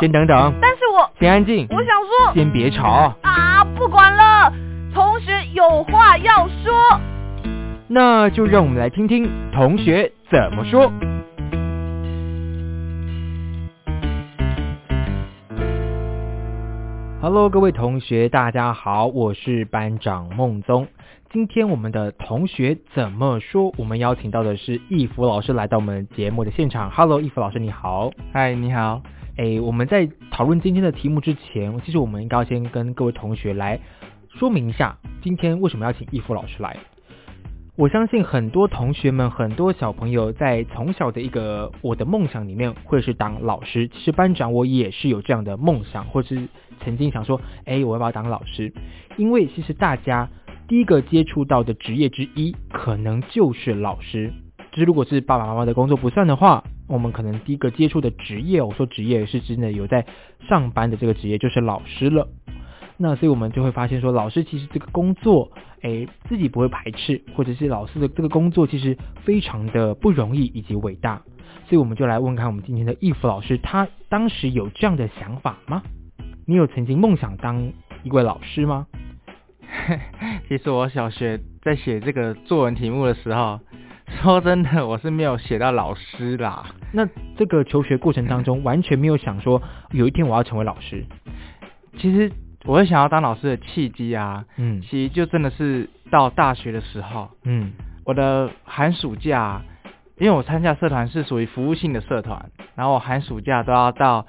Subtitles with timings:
[0.00, 1.66] 先等等，但是我先安静。
[1.70, 3.64] 我想说，先别吵啊！
[3.76, 4.52] 不管了，
[4.94, 7.00] 同学有话要说。
[7.88, 10.92] 那就让我们来听听同学怎么说。
[17.20, 20.86] Hello，各位同学，大家好，我是班长孟宗。
[21.30, 23.72] 今天我们的同学怎么说？
[23.76, 26.88] 我们邀请到的是易福老师来到我们节目的现场。
[26.92, 28.12] Hello，易福老师，你好。
[28.32, 29.02] 嗨，你好。
[29.38, 33.78] 哎，我们在讨论今天的题目之前，其实我们应该要先跟各位同学来
[34.36, 36.76] 说明一下，今天为什么要请义父老师来。
[37.76, 43.86] 我相信很多同学们、很多小朋友在从小的一个我的梦想里面，会是当老师。
[43.86, 46.48] 其实班长我也是有这样的梦想，或是
[46.80, 48.72] 曾经想说，哎，我要不要当老师？
[49.16, 50.28] 因为其实大家
[50.66, 54.32] 第一个接触到的职业之一，可能就是老师。
[54.72, 56.64] 就是如果是爸爸妈妈的工作不算的话。
[56.88, 60.06] 我们可能第一个接触的职业，我说职业是真的有在
[60.48, 62.26] 上班的这个职业，就是老师了。
[62.96, 71.22] 那所以我们就会发现说，老师其实这个工作，哎，自己不会排斥，或者是老师的这个工作其实非常的不容易以及伟大。
[71.66, 75.82] 所以我们就来问看我们今天的易福老师，他当时有这样的想法吗？
[76.46, 77.70] 你有曾经梦想当
[78.02, 78.86] 一位老师吗？
[80.48, 83.60] 其实我小学在写这个作文题目的时候。
[84.22, 86.66] 说真的，我是没有写到老师啦。
[86.92, 91.04] 那这个求学过程当中，完全没有想说有一天我要成为老师。
[91.98, 92.32] 其实
[92.64, 97.72] 我会想要当老师的契机啊，嗯，其实就真的是到大学的时候，嗯，
[98.04, 99.62] 我的寒暑假，
[100.16, 104.26] 因为我参加社团是属于服务性的社团，然后我寒暑假都要到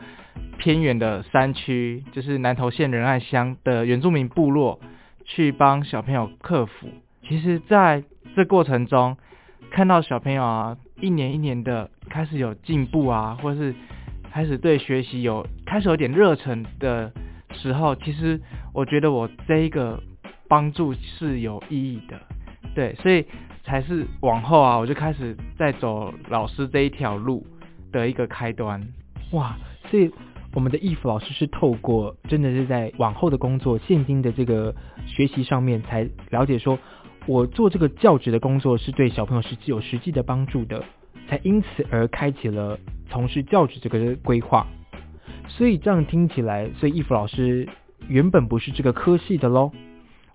[0.57, 4.79] 偏远的山区，就是南投县仁爱乡的原住民部落
[5.25, 6.89] 去帮小朋友克服。
[7.27, 8.03] 其实在
[8.35, 9.17] 这过程中，
[9.71, 13.73] 看到小朋友啊，一年一年的开始有进步啊，或是
[14.31, 17.11] 开始对学习有开始有点热忱的
[17.53, 18.41] 时候，其实
[18.73, 20.01] 我觉得我这一个
[20.47, 22.19] 帮助是有意义的，
[22.75, 23.25] 对，所以
[23.63, 27.45] 才是往后啊，我就开始在走老师这一条路
[27.91, 28.85] 的一个开端。
[29.31, 29.55] 哇，
[29.89, 30.11] 所以
[30.53, 34.75] 我们的义福老师是透过真的是在往后的工作、现今的这个
[35.05, 36.77] 学习上面，才了解说。
[37.25, 40.83] 我做这个教职的工作是对小朋友是具有实际的帮助的，
[41.27, 44.65] 才因此而开启了从事教职这个规划。
[45.47, 47.67] 所以这样听起来，所以义福老师
[48.07, 49.71] 原本不是这个科系的喽。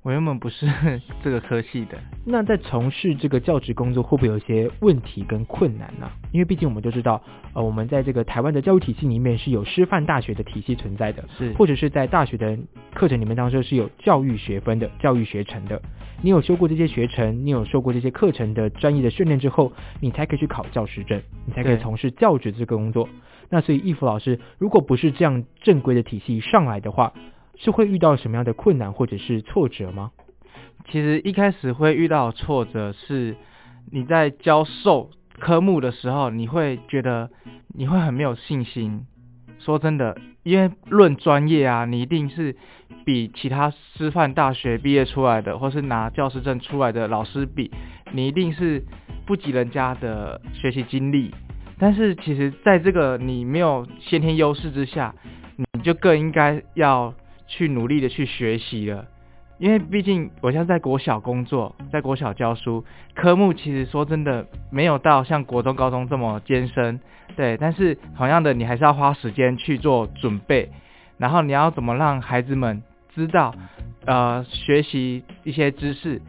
[0.04, 0.70] 我原本不是
[1.24, 6.10] 这个科系的，那在从事这个教职工作会不会有一些问题跟困难呢？
[6.30, 7.22] 因为毕竟我们都知道，
[7.54, 12.58] 呃，我们在这个台湾的教育体系里面是有师范大学的体系存在的，是或者是在大学的
[12.92, 15.80] 课程里面当中是有教育学分的教育学程的。
[16.20, 23.08] 你有修过这些学程，你有受过这些课程的专业的训练之后，你才可以去考教师证，你才可以从事教职这个工作。
[23.48, 27.14] 那所以易福老师如果不是这样正规的体系上来的话，
[27.56, 30.10] 是会遇到什么样的困难或者是挫折吗？
[30.90, 33.36] 其实一开始会遇到挫折，是
[33.90, 37.30] 你在教授科目的时候，你会觉得
[37.74, 39.06] 你会很没有信心。
[39.60, 42.54] 说真的，因为论专业啊，你一定是
[43.06, 47.70] 比其他师范大学毕业出来的，或是拿教师证出来的老师比，
[48.12, 48.82] 你一定是
[49.24, 51.32] 不及人家的学习经历。
[51.78, 55.14] 但是其实，在这个你没有先天优势之下，
[55.56, 57.14] 你就更应该要。
[57.46, 59.06] 去努力的去学习了，
[59.58, 67.00] 因为毕竟我现在在国小工作，在国小教书，科目其实说真的没有到像国中、高中这么艰深，
[67.36, 67.56] 对。
[67.56, 70.70] 但是同样的，你还是要花时间去做准备，
[71.18, 72.82] 然后你要怎么让孩子们
[73.14, 73.54] 知道，
[74.06, 76.20] 呃，学习一些知识。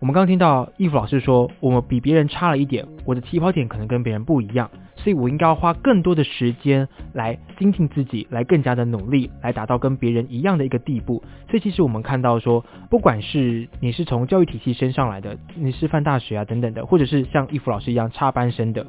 [0.00, 4.70] 我们刚听到义父老师说，我们比别人差了一点，我的起跑点可能跟别人不一样。
[5.04, 11.22] 所以我应该要花更多的时间来精进自己，来更加的努力，来达到跟别人一样的一个地步。
[11.50, 18.86] 所以其实我们看到说，不管是你是从教育体系升上来的，你师范大学啊等等的，或者是像易福老师一样插班生的，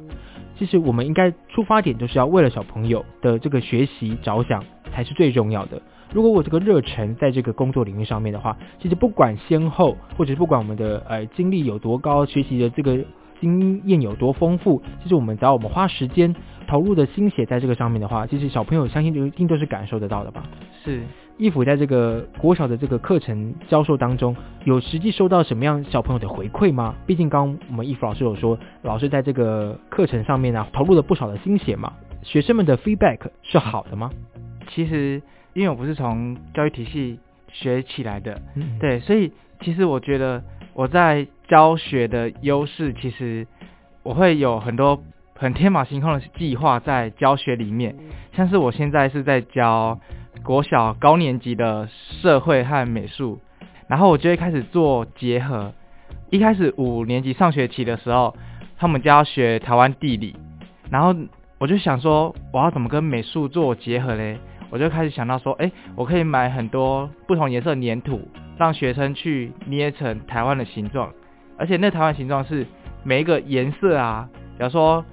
[0.58, 5.82] 其实我们应该出发点就是要为了小朋友的这个学习着想，才是最重要的。
[6.14, 12.96] 如果我这个热忱在这个工作领域上面的话，其实不管先后，或者是不管我们的呃经历有多高，学习的这个
[13.40, 16.34] 经验有多丰富，其实我们只要我们花时间
[16.66, 20.44] 投入的心血在这个上面的话，其实小朋友相信就一定都是感受得到的吧。
[20.84, 21.02] 是
[21.38, 24.34] 义府在这个国小的这个课程教授当中，
[24.64, 26.94] 有实际收到什么样小朋友的回馈吗？
[27.06, 31.92] 毕竟刚刚我们义府老师有说，老师在这个课程上面呢、投入了不少的心血嘛，
[32.22, 34.10] 学生们的 feedback 是好的吗？
[34.68, 35.20] 其实
[35.52, 37.18] 因为我不是从教育体系
[37.52, 39.30] 学起来的，嗯，对，所以
[39.60, 40.42] 其实我觉得
[40.72, 43.46] 我在教学的优势，其实
[44.02, 45.02] 我会有很多
[45.34, 47.94] 很天马行空的计划在教学里面，
[48.32, 50.00] 像是我现在是在教
[50.42, 53.38] 国小高年级的社会和美术，
[53.88, 55.72] 然后我就会开始做结合。
[56.30, 58.34] 一开始五年级上学期的时候，
[58.76, 60.34] 他们就要学台湾地理，
[60.90, 61.14] 然后
[61.58, 64.38] 我就想说，我要怎么跟美术做结合嘞？
[64.68, 68.28] 我就开始想到说，哎，我可以买很多不同颜色的粘土，
[68.58, 71.12] 让学生去捏成台湾的形状，
[71.58, 72.66] 而且那台湾形状是
[73.02, 75.04] 每一个颜色啊，假如说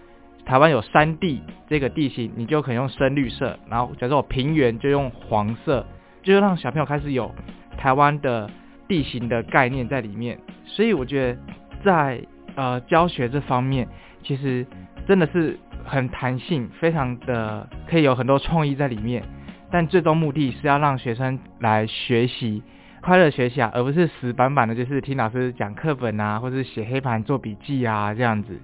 [0.46, 5.86] 台湾有山地这个地形，你就可以用深绿色，然后假如说我平原就用黄色，
[6.22, 7.34] 就让小朋友开始有
[7.78, 8.50] 台湾的
[8.88, 10.38] 地形的概念在里面。
[10.66, 11.40] 所以我觉得
[11.84, 12.22] 在
[12.56, 13.88] 呃教学这方面，
[14.24, 14.66] 其实
[15.08, 19.24] 真的是很弹性，非常的可以有很多创意在里面。
[19.72, 22.62] 但最终目的是要让学生来学习
[23.04, 28.58] 快乐学习啊，而不是死板板的，就是听老师讲课本啊，或者是写黑板做笔记啊这样子。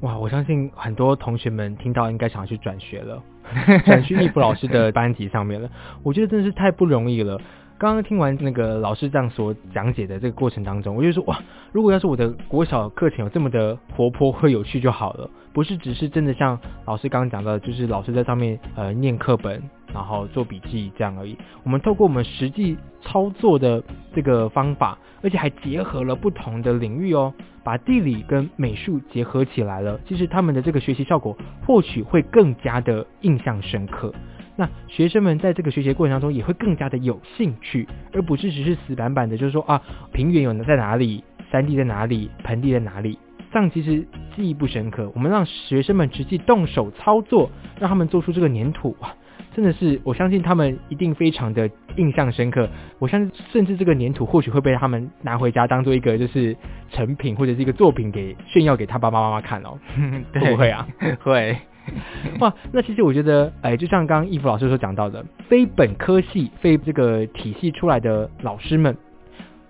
[0.00, 3.22] 哇，我相信很多同学们听到应该想要去转学了，
[3.86, 5.70] 转去易普老师的班级上面了。
[6.02, 7.40] 我觉得真的是太不容易了。
[7.76, 11.38] 刚刚听完那个老师这样所讲解的这个过程当中，我就说哇，
[11.72, 19.60] 如果要是我的国小课程有这么的活泼和有趣就好了，不是只是真的像老师刚刚讲到，就是老师在上面呃念课本，
[19.92, 21.36] 然后做笔记这样而已。
[21.64, 23.82] 我们透过我们实际操作的
[24.14, 27.34] 这个方法，而且还结合了不同的领域哦，
[27.64, 31.36] 把地理跟美术结合起来了，其实他们的这个学习效果
[31.66, 34.14] 或许会更加的印象深刻。
[34.56, 43.18] 那学生们在这个学习过程当中也会更加的有兴趣，而不是只是死板板的，就是说啊，平原有在哪里，山地在哪里，盆地在哪里，
[43.52, 44.06] 这样其实
[44.36, 45.10] 记忆不深刻。
[45.14, 49.12] 我们让学生们直接动手操作，让他们做出这个粘土，哇，
[49.54, 52.68] 真的是我相信他们一定非常的印象深刻。
[53.00, 56.56] 我相信甚至这个粘土或许会被他们拿回家当做一个就是
[56.92, 59.78] 成品或者是一个作品给炫耀给他爸爸妈妈看哦，
[60.32, 60.86] 会不会啊？
[61.22, 61.56] 会。
[62.40, 68.96] 哇，那其实我觉得，哎，就像刚刚义福老师所讲到的，非本科系、非这个体系出来的老师们，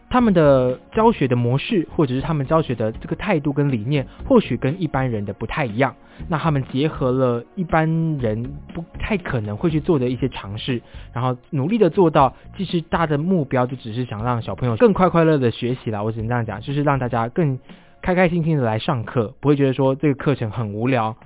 [0.08, 5.94] 他们的教学的模式，或者是他们教学的这个态度跟理念，或许跟一般人的不太一样。
[6.28, 10.80] 那他们结合了一般人不太可能会去做的一些尝试，
[11.12, 16.00] 然后努力的做到，其实大的目标就只是想让小朋友更快快乐的学习啦。
[16.00, 17.58] 我只能这样讲，就是让大家更
[18.00, 21.16] 开开心心的来上课，不会觉得说这个课程很无聊。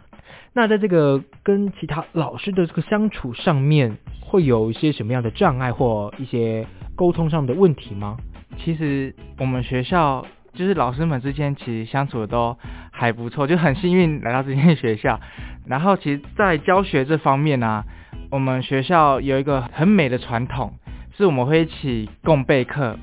[0.58, 6.66] 那在这个跟其他老师的这个相处上面，会有一些什么样的障碍或一些
[6.96, 8.16] 沟通上的问题吗？
[8.56, 12.58] 其实我们学校就是老师们之间其实相处的都
[12.90, 15.20] 还不错，就很幸运来到这间学校。
[15.64, 17.84] 然后其实，在教学这方面呢、
[18.32, 20.72] 我们学校有一个很美的传统，
[21.16, 22.98] 是我们会一起共备课，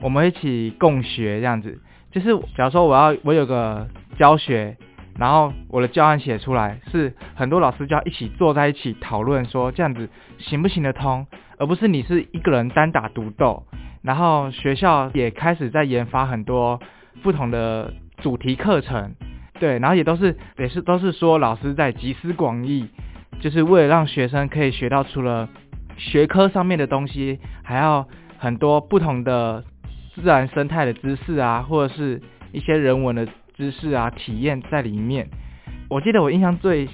[0.00, 1.80] 我们一起共学这样子。
[2.10, 3.86] 就是假如说我要我有个
[4.18, 4.76] 教学。
[5.18, 10.08] 然后我的教案写出来，是很多老师就要一起坐在一起讨论，说这样子
[10.38, 11.26] 行不行得通，
[11.58, 13.64] 而不是你是一个人单打独斗。
[14.00, 16.80] 然后学校也开始在研发很多
[17.20, 19.16] 不同的主题课程，
[19.58, 22.88] 对，然后也都是也是都是说老师在集思广益，
[23.40, 25.48] 就是为了让学生可以学到除了
[25.96, 28.06] 学科上面的东西，还要
[28.38, 29.64] 很多不同的
[30.14, 32.22] 自然生态的知识啊，或者是
[32.52, 33.26] 一些人文的。
[33.58, 35.28] 知识啊，体验在里面。
[35.90, 36.88] 我记得我印象最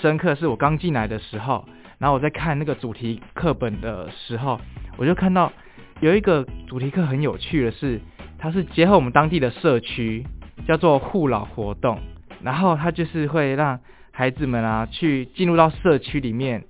[0.00, 1.68] 深刻是我刚进来的时候，
[1.98, 4.58] 然后我在看那个主题课本的时候，
[4.96, 5.52] 我就看到
[6.00, 8.00] 有一个主题课很有趣的是，
[8.38, 10.24] 它是结合我们当地的社区，
[10.66, 11.98] 叫做护老活动。
[12.42, 13.78] 然后它就是会让
[14.10, 16.64] 孩子们啊去进入到社区里面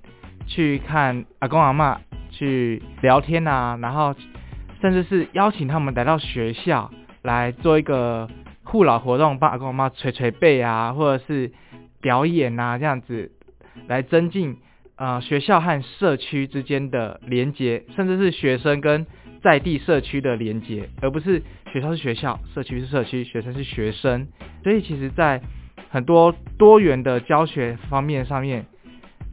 [0.48, 1.98] 去看阿公阿嬷，
[2.32, 4.12] 去聊天啊，然后
[4.80, 6.90] 甚至是邀请他们来到学校
[7.22, 8.28] 来做一个。
[8.66, 11.52] 护老活动，爸跟我妈捶捶背啊，或者是
[12.00, 13.30] 表演啊，这样子
[13.86, 14.56] 来增进
[14.96, 19.06] 呃学校和社区之间的连接，甚至是学生跟
[19.40, 21.42] 在地社区的连接，而不是
[21.72, 24.26] 学校是学校，社区是社区，学生是学生。
[24.64, 25.40] 所以其实，在
[25.88, 28.66] 很多多元的教学方面上面，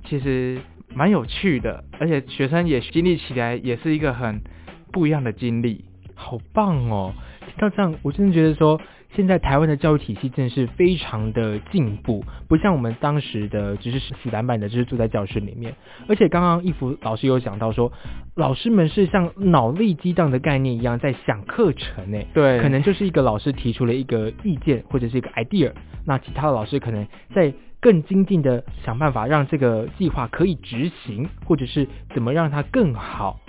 [0.05, 0.59] 其实
[0.93, 4.43] 蛮有趣的，而且学生也经历起来也是一个很
[4.91, 5.85] 不一样的经历。
[6.13, 7.13] 好棒哦！
[7.47, 8.79] 听到这样，我真的觉得说，
[9.15, 15.75] 现在台湾的教育体系真的是非常的进步，不像我们当时的只是死板板的，就是坐在教室里面。
[16.07, 17.91] 而且刚刚一福老师有讲到说，
[18.35, 22.19] 老师们是像脑力激荡的概念一样在想课程呢。
[22.33, 25.71] 对，可能就是一个老师提出了一个意见或者是一个 idea，
[26.05, 33.39] 那其他的老师可能在更精进的想办法让这个计划可以执行，或者是怎么让它更好。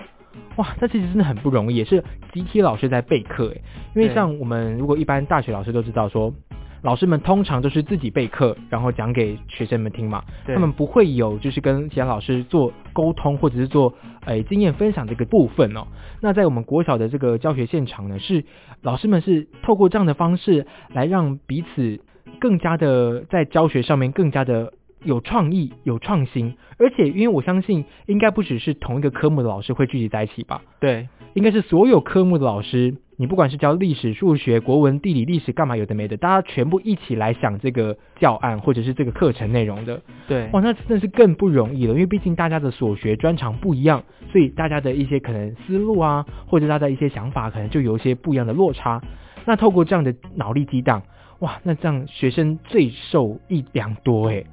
[0.57, 3.61] 哇，这其实真的很不容易，也是集体老师在备课诶。
[3.95, 6.33] 因为像我们如果一般大学老师都知道说，
[6.81, 13.93] 老师们通常都是自己备课，然后讲给学生们听嘛，他们不会有就是跟其他老师做沟通或者是做
[14.25, 15.87] 诶经验分享这个部分哦。
[16.21, 18.45] 那在我们国小的这个教学现场呢，是
[18.81, 21.99] 老师们是透过这样的方式来让彼此
[22.39, 24.71] 更加的在教学上面更加的
[25.05, 49.01] 有创意、有创新，而且因为我相信，应该不只是同一个科目的老师会聚集在一起吧，对，应该是所有科目的老师，你不管是教历史、数学、国文、地理、历史，干嘛有的没的，大家全部一起来想这个教案或者是这个课程内容的，对，哇，那真的是更不容易了，因为毕竟大家的所学专长不一样，所以大家的一些可能思路啊，或者大家的一些想法，可能就有一些不一样的落差。
[49.45, 51.03] 那透过这样的脑力激荡，
[51.39, 54.47] 哇，那这样学生最受益良多诶。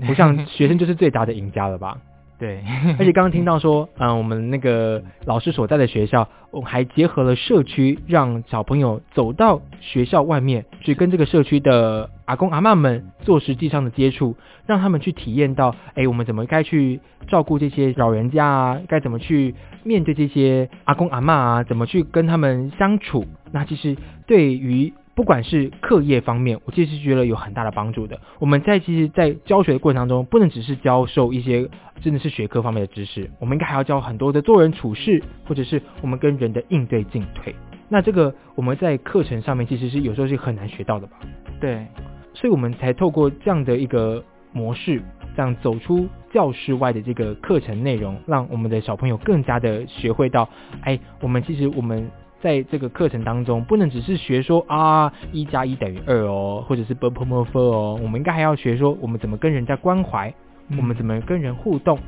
[0.08, 1.98] 我想学生就是最大的赢家了吧。
[2.36, 2.64] 对，
[2.98, 14.36] 而且刚刚听到说，嗯，我们那个老师所在的学校，我们还结合了社区，让小朋友走到学校外面，去跟这个社区的阿公阿妈们做实际上的接触，
[14.66, 23.24] 让他们去体验到，哎，我们怎么该去照顾这些老人家啊，该怎么去面对这些阿公阿妈啊，怎么去跟他们相处。
[23.52, 23.96] 那其实
[24.26, 28.18] 对于不管是课业方面，我其实是觉得有很大的帮助的。
[28.40, 31.68] 我们在其实，在教学的过程当中，不能只是教授一些
[32.00, 37.54] 真的是学科方面的知识，我们应该还要教很多的做人处事，或者是我们跟人的应对进退。
[37.88, 41.18] 那这个我们在课程上面其实是有时候是很难学到的吧？
[41.60, 41.86] 对，
[42.32, 45.00] 所以我们才透过这样的一个模式，
[45.36, 50.48] 这样走出教室外的这个课程内容，让我们的小朋友更加的学会到，
[50.82, 52.10] 哎，我们其实我们。
[52.44, 60.28] 在这个课程当中，不能只是学说啊一加一等于二哦，或者是 b p m f 哦，我们应该还要学说我们怎么跟人家关怀，
[60.68, 61.98] 嗯我们怎么跟人互动，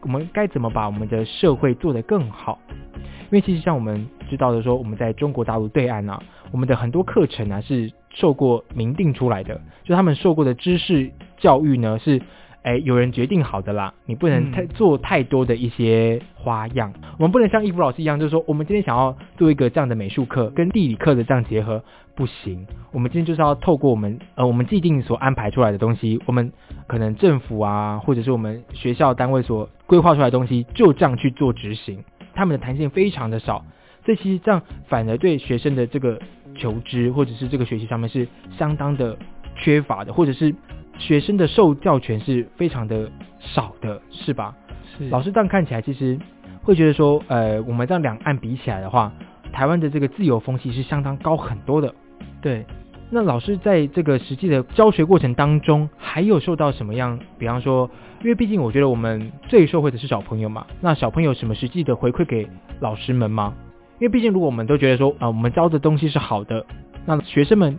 [0.00, 2.58] 我们该怎么把我们的社会做得更好。
[2.96, 6.22] 因为其实像我们知道的说，我们在中国大陆对岸啊，
[6.52, 12.22] 我们的很多课程啊是受过明定出来的，就他们受过的知识教育呢是。
[12.62, 16.92] 哎，有人决定好的啦，你不能太嗯做太多的一些花样。
[17.18, 21.82] 我们不能像义夫老师一样，就是说，我们今天想要做一个这样的美术课跟地理课的这样结合，
[22.14, 22.66] 不行。
[22.92, 26.52] 我们今天就是要透过我们呃我们既定所安排出来的东西，我们
[26.86, 32.04] 可能政府啊，或者是我们学校单位所规划出来的东西，就这样去做执行。
[32.34, 33.64] 他们的弹性非常的少，
[34.04, 36.18] 所以其实这样反而对学生的这个
[36.56, 38.26] 求知或者是这个学习上面是
[38.56, 39.18] 相当的
[39.56, 40.54] 缺乏的，或者是
[41.02, 44.54] 学生的受教权是非常的少的，是吧？
[44.96, 46.16] 是老师这样看起来，其实
[46.62, 49.12] 会觉得说，呃，我们这样两岸比起来的话，
[49.52, 51.92] 台湾的这个自由风气是相当高很多的。
[52.40, 52.64] 对，
[53.10, 57.18] 那老师在这个实际的教学过程当中，还有受到什么样？
[57.36, 57.90] 比方说，
[58.20, 62.48] 因为毕竟我觉得我们最受惠的是小朋友嘛，那小朋友什么实际的回馈给
[62.80, 63.54] 老师们吗？
[63.98, 66.64] 因为毕竟如果我们都觉得说，啊、我们教的东西是好的，
[67.04, 67.76] 那学生们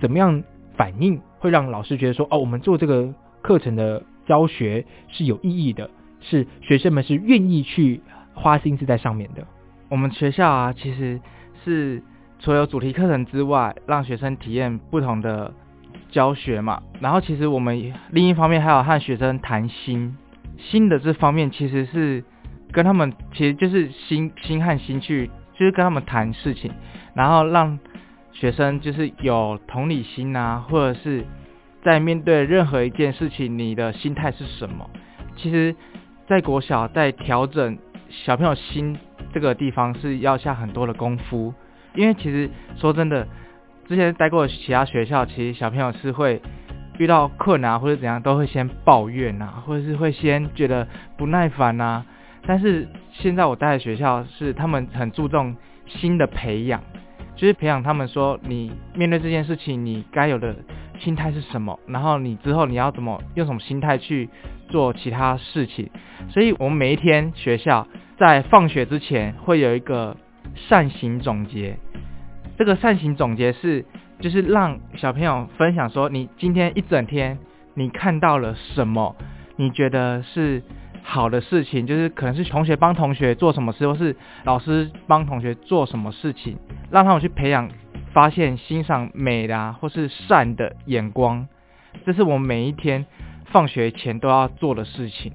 [0.00, 0.42] 怎么样
[0.76, 5.88] 反应，会让老师觉得说，哦，我们做这个课程的教学是有意义的，
[6.20, 8.00] 是学生们是愿意去
[8.34, 9.46] 花心思在上面的。
[9.88, 11.20] 我们学校啊，其实
[11.64, 12.02] 是
[12.40, 15.54] 除了主题课程之外，让学生体验不同的
[16.10, 16.82] 教学嘛。
[17.00, 20.16] 然后其实我们另一方面还有和学生谈心，
[20.58, 22.24] 心的这方面其实是
[22.72, 26.72] 跟他们其实就是心心和心去，就是跟他们谈事情，
[27.14, 27.78] 然后让
[28.38, 31.24] 学生就是有同理心啊，或者是
[31.82, 34.90] 在面对任何一件事情，你的心态是什么？
[35.36, 35.74] 其实，
[36.28, 37.78] 在国小在调整
[38.10, 38.98] 小朋友心
[39.32, 41.54] 这个地方是要下很多的功夫，
[41.94, 43.26] 因为其实说真的，
[43.88, 46.42] 之前待过其他学校，其实小朋友是会
[46.98, 52.04] 遇到困难或者怎样，都会先抱怨啊，或者是会先觉得不耐烦啊。
[52.46, 56.82] 但是现在我待的学校是他们很注重心的培养，
[57.36, 60.56] 就是培养他们说你面对这件事情你该有的
[60.98, 64.28] 心态是什么，然后你之后你要怎么用什么心态去
[64.68, 65.90] 做其他事情。
[66.30, 67.86] 所以我们每一天学校
[68.18, 70.16] 在放学之前会有一个
[70.54, 71.76] 善行总结，
[72.56, 73.84] 这个善行总结是
[74.18, 77.38] 就是让小朋友分享说你今天一整天
[77.74, 79.14] 你看到了什么，
[79.56, 80.62] 你觉得是
[81.02, 86.56] 好的事情，就是可能是同学帮同学做什么事，或是老师帮同学做什么事情，
[86.90, 87.70] 让他们去培养、
[88.12, 91.48] 发现、欣赏美的啊，或是善的眼光，
[92.04, 93.06] 这是我每一天
[93.46, 95.32] 放学前都要做的事情。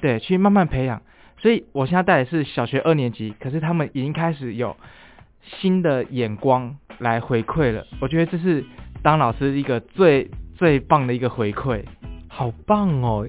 [0.00, 1.02] 对，去慢慢培养。
[1.38, 4.76] 所以我现在带的是小学二年级，可是他们已经开始有
[5.42, 7.86] 新的眼光来回馈了。
[8.00, 8.64] 我觉得这是
[9.02, 11.84] 当老师一个最最棒的一个回馈。
[12.28, 13.28] 好棒哦！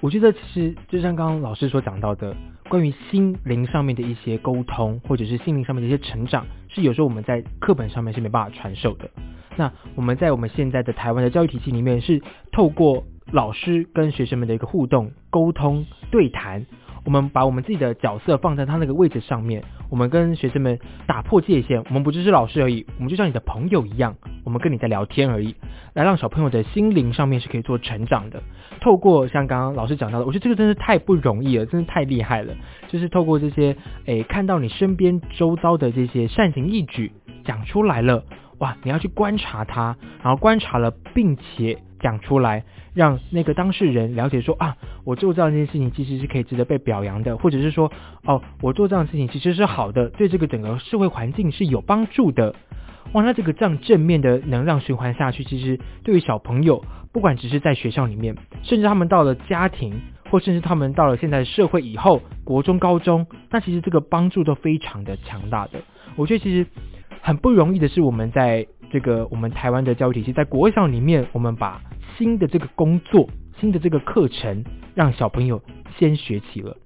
[0.00, 2.36] 我觉得其实就像刚刚老师所讲到的，
[2.72, 9.10] 关于心灵上面的一些沟通，或者是心灵上面的一些成长，是有时候我们在课本上面是没办法传授的。
[9.58, 16.64] 那我们在我们现在的台湾的教育体系里面，是透过老师跟学生们的一个互动、沟通、对谈。
[17.04, 25.56] 我们把我们自己的角色放在他那个位置上面，我们跟学生们打破界限，我们不只是老师而已，我们就像你的朋友一样，我们跟你在聊天而已，
[25.92, 28.42] 来让小朋友的心灵上面是可以做成长的。
[28.82, 32.52] 透过像刚刚老师讲到的，我觉得这个真是太不容易了，真是太厉害了。
[32.88, 37.12] 就是透过这些，诶，看到你身边周遭的这些善行义举
[37.44, 38.24] 讲出来了，
[38.58, 42.64] 哇，你要去观察它，然后观察了，并且讲出来。
[42.94, 47.90] 让那个当事人了解说啊，我做这样一件事情其实是可以值得被表扬的，或者是说
[48.24, 52.54] 哦，我做这样的事情其实是好的，对这个整个社会环境是有帮助的。
[53.12, 65.82] 哇，那这个这样正面的能量循环下去，其实对于小朋友，不管只是在学校里面，甚至他们到了家庭，或甚至他们到了现在社会以后，国中、高中，那其实这个帮助都非常的强大的。
[66.16, 66.66] 我觉得其实
[67.20, 71.82] 很不容易的是，我们在这个我们台湾的教育体系，在国小里面，我们把
[72.16, 73.28] 新的这个工作，
[73.60, 75.60] 新的这个课程，让小朋友
[75.98, 76.76] 先学起了。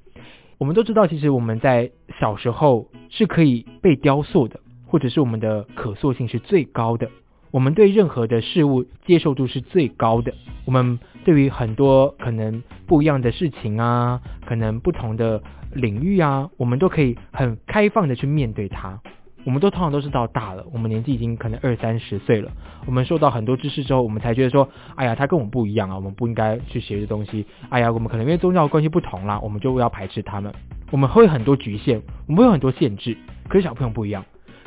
[0.58, 7.09] 我们都知道，其实我们在小时候是可以被雕塑的，或者是我们的可塑性是最高的。
[7.50, 10.35] 我们对任何的事物接受度是最高的。
[10.64, 19.01] 我们对于很多可能不一样的事情啊，可能不同的领域啊，我们都可以很开放的去面对它。
[19.44, 22.51] 我们都通常都是到大了，我们年纪已经可能二三十岁了。
[22.85, 27.46] 我们受到很多知识之后，我们才觉得说，哎呀，他跟我们不一样啊，我们不应该去学这东西。
[27.68, 30.53] 哎呀，我们可能因为宗教关系不同啦，我们就要排斥他们。
[30.90, 33.16] 我们会很多局限，我们会有很多限制。
[33.49, 34.25] 可是小朋友不一样，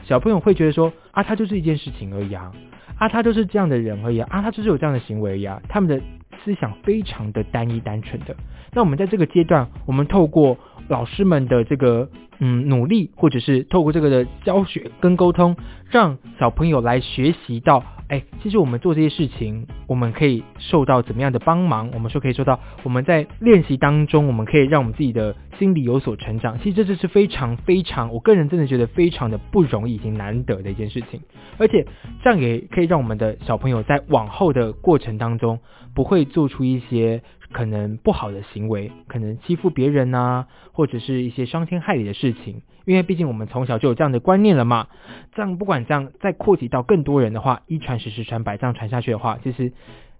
[0.09, 2.51] 小朋友会觉得说，啊，他就是一件事情而已啊，
[2.97, 5.61] 啊，他就是这样的人而已啊，他就是有这样的行为呀。
[5.69, 6.01] 他们的
[6.43, 8.35] 思想非常的单一单纯的。
[8.73, 12.09] 那我们在这个阶段，我们透过老师们的这个。
[12.41, 15.57] 嗯，努力或者是透过这个的教学跟沟通，
[15.89, 21.91] 让小朋友来学习到，哎，其实我们做这些事情，我们可以受到怎么样的帮忙？
[21.93, 26.57] 我们说可以受到，我们在练习当中，我们可以让我们自己的心理有所成长。
[26.59, 31.19] 其实这就是非常非常，我个人真的觉得非常的不容易以及难得的一件事情。
[31.57, 31.85] 而且
[32.23, 35.59] 这样也可以让我们的小朋友在往后的过程当中，
[35.93, 37.21] 不会做出一些。
[37.51, 42.61] 可能不好的行为，可能欺负别人呐，或者是一些伤天害理的事情。
[42.85, 44.87] 因为毕竟我们从小就有这样的观念了嘛。
[45.33, 49.73] 这样不管这样再扩及到更多人的话，一传十，十传百，这样传下去的话，其实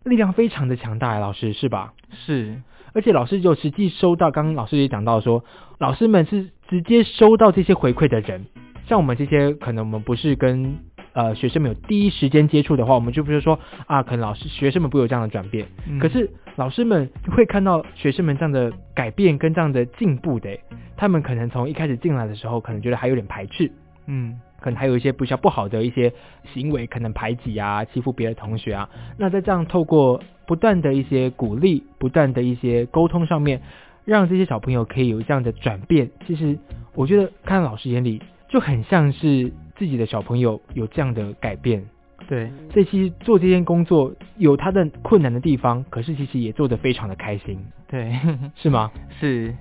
[0.04, 1.18] 力量非常的强大。
[1.20, 1.94] 老师是吧？
[2.12, 2.62] 是。
[2.94, 5.44] 而且老师就实际收到，刚刚老师也讲到说，
[5.78, 8.46] 老师们是直接收到这些回馈的人。
[8.88, 10.80] 像我们这些，可能我们不是跟。
[11.14, 15.68] 呃，学生们有第一时间接触的话，我们就不是说啊，可能老师学生们不会有这样的转变，
[16.00, 20.58] 可是老师们会看到学生们这样的改变跟这样的进步的，
[20.96, 23.72] 他们可能从一开始进来的时候，可能觉得还有点排斥，
[24.06, 26.14] 嗯，可能还有一些比较不好的一些
[26.54, 33.62] 行为，可能排挤啊，欺负别的同学啊，那在这样透过不断的一些鼓励，不断的一些沟通上面，
[34.06, 36.60] 让这些小朋友可以有这样的转变，其实
[36.94, 39.52] 我觉得看老师眼里就很像是。
[39.80, 41.86] 自己的小朋友有这样的改变，
[42.28, 48.20] 对，所以其实做这件工作有他的困难的地方，可是其实也做得非常的开心，对，
[48.56, 48.92] 是吗？
[49.22, 49.56] 是。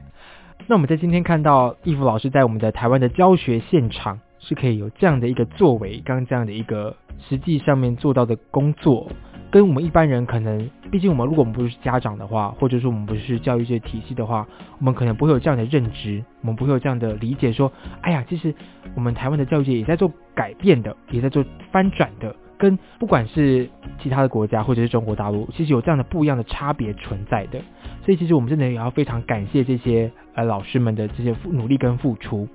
[0.67, 6.97] 那我们在今天看到义父老师在我们的台湾的教学现场，是可以有这样的一个作为，刚刚这样的一个
[7.29, 9.11] 实际上面做到的工作。
[9.51, 14.47] 跟我们一般人可能，毕竟我们如果我们不是家长的话，或者说我们不是教育界体系的话，
[14.79, 18.55] 我们可能不会有这样的认知，我们不会有这样的理解，说，哎呀，其实
[18.95, 27.59] 我们台湾的教育界也在做改变的，也在做翻转的，跟不管是其他的国家或者是中国大陆，其实有这样的不一样的差别存在的。
[28.05, 32.47] 所以其实我们真的也要非常感谢这些呃老师们的这些努力跟付出，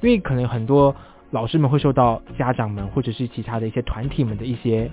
[0.00, 0.94] 因为可能很多
[1.30, 4.90] 老师们会受到家长们或者是其他的一些团体们的一些。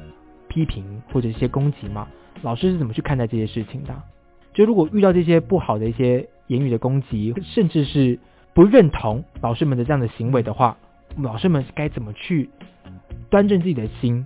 [0.50, 2.08] 批评或者一些攻击嘛，
[2.42, 3.96] 老师是怎么去看待这些事情的？
[4.54, 8.20] 就如果遇到这些不好的一些言语的攻击，甚至是
[8.54, 10.76] 不认同老师们的这样的行为的话，
[11.18, 12.50] 老师们该怎么去
[13.30, 14.26] 端正自己的心？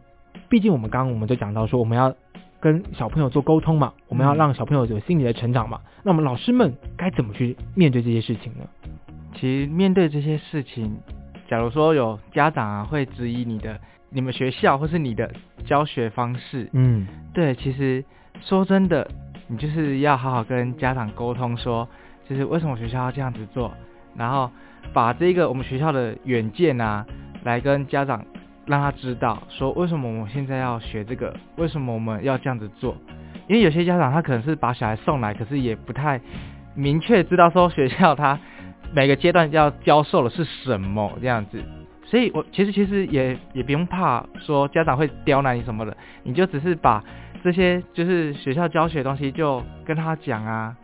[0.50, 2.16] 毕竟我们刚刚我们都讲到说，我们要
[2.60, 5.82] 跟小朋友做沟通嘛，我们要让小朋友有心理的成长嘛。
[6.04, 8.66] 那我们老师们该怎么去面对这些事情呢？
[9.36, 10.96] 其实面对这些事情，
[11.50, 13.80] 假如说有家长啊会质疑你的、
[14.14, 15.32] 你们学校或是你的
[15.66, 18.04] 教学方式，嗯，对，其实
[18.42, 19.10] 说真的，
[19.48, 21.88] 你就是要好好跟家长沟通说，
[22.30, 23.74] 就是为什么学校要这样子做，
[24.16, 24.52] 然后
[24.94, 27.06] 把这个我们学校的远见啊，
[27.44, 28.24] 来跟家长
[28.66, 32.96] 让他知道，说为什么我们现在要学这个，为什么我们要这样子做。
[33.48, 36.22] 因为有些家长他可能是把小孩送来，可是也不太
[36.76, 38.40] 明确知道说学校他
[38.94, 41.62] 每个阶段要教授的是什么这样子，
[42.14, 47.04] 所以我其实其实也也不用怕说家长会刁难你什么的，你就只是把
[47.44, 50.78] 这些就是学校教学的东西就跟他讲啊，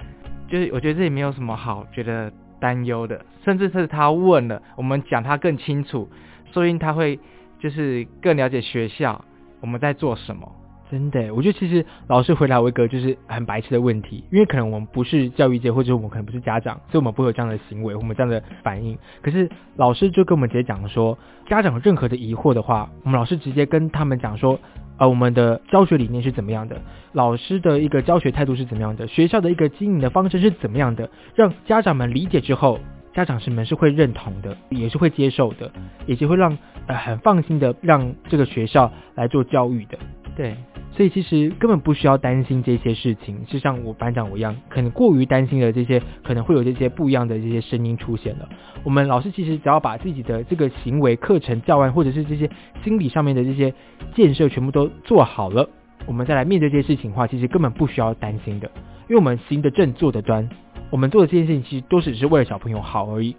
[0.48, 6.10] 就是我觉得这也没有什么好觉得担忧的，甚至是他问了，我们讲他更清楚，
[6.52, 7.20] 说不定他会
[7.60, 9.24] 就是更了解学校
[9.62, 10.52] 我们在做什么。
[10.89, 18.97] 真的，我觉得其实老师回答我一个就是很白痴的问题，因为可能我们不是教育界，或者我们可能不是家长，所以我们不会有这样的行为，我们这样的反应。
[19.21, 21.15] 可是老师就跟我们直接讲说，
[21.47, 24.60] 家长任何的疑惑的话，我们老师直接跟他们讲说，
[24.97, 26.82] 呃，我们的教学理念是怎么样的，
[27.13, 32.80] 老师的一个教学态度是怎么样的，学校的一个经营的方式是怎么样的，让家长们理解之后，
[33.13, 35.71] 家长是们是会认同的，也是会接受的，
[36.08, 39.99] 也是会让呃很放心的让这个学校来做教育的。
[40.39, 40.56] 对，
[40.93, 48.47] 所以其实根本不需要担心这些事情，就像我班长我一样，可能过于担心的这些，可能会有这些不一样的这些声音出现了。
[48.86, 52.49] 我们老师其实只要把自己的这个行为、课程、教案，或者是这些
[52.86, 53.73] 心理上面的这些
[54.15, 55.69] 建设全部都做好了，
[56.06, 58.71] 我们再来面对这些事情的话，其实根本不需要担心的，
[59.10, 60.47] 因为我们行得正，坐得端，
[60.89, 63.36] 我们做的这件事情其实都只是为了小朋友好而已。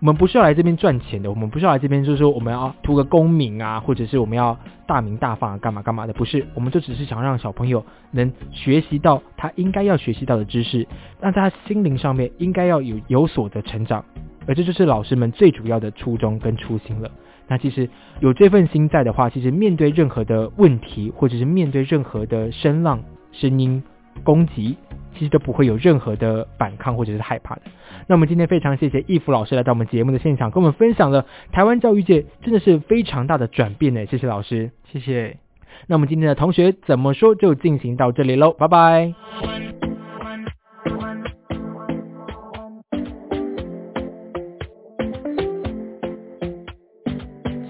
[0.00, 10.86] 我们不是要来这边赚钱的，我们不是要来这边就是说我们要图个功名啊，或者是我们要大名大放啊，干嘛干嘛的，不是，我们就只是想让小朋友能学习到他应该要学习到的知识，
[11.20, 14.04] 让他心灵上面应该要有有所的成长，
[14.46, 17.10] 而这就是老师们最主要的初衷跟初心了。
[17.46, 17.88] 那其实
[18.20, 23.02] 有这份心在的话，其实面对任何的问题，或者是面对任何的声浪、
[23.32, 23.82] 声音、
[24.22, 24.76] 攻击，
[25.14, 27.62] 其实都不会有任何的反抗或者是害怕的。
[28.06, 34.04] 那我们今天非常谢谢易福老师来到我们节目的现场，跟我们分享了台湾教育界真的是非常大的转变呢。
[34.06, 35.38] 谢谢老师，谢谢。
[35.86, 39.14] 那我们今天的同学怎么说就进行到这里喽，拜拜。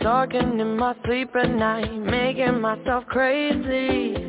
[0.01, 4.24] Talking in my sleep at night, making myself crazy.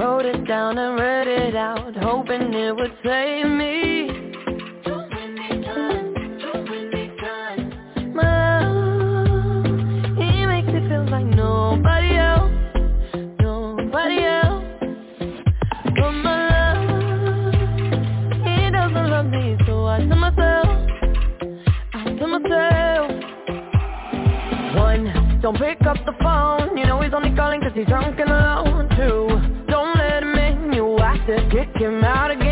[0.00, 4.08] Wrote it down and read it out, hoping it would save me.
[11.36, 12.50] Nobody else,
[13.40, 14.64] nobody else.
[15.84, 17.52] But my love,
[18.42, 20.68] he doesn't love me, so I tell myself
[22.18, 23.10] to myself.
[24.76, 26.76] One, don't pick up the phone.
[26.78, 28.88] You know he's only calling cause he's drunk and alone.
[28.96, 29.29] Two,
[31.80, 32.49] came out again.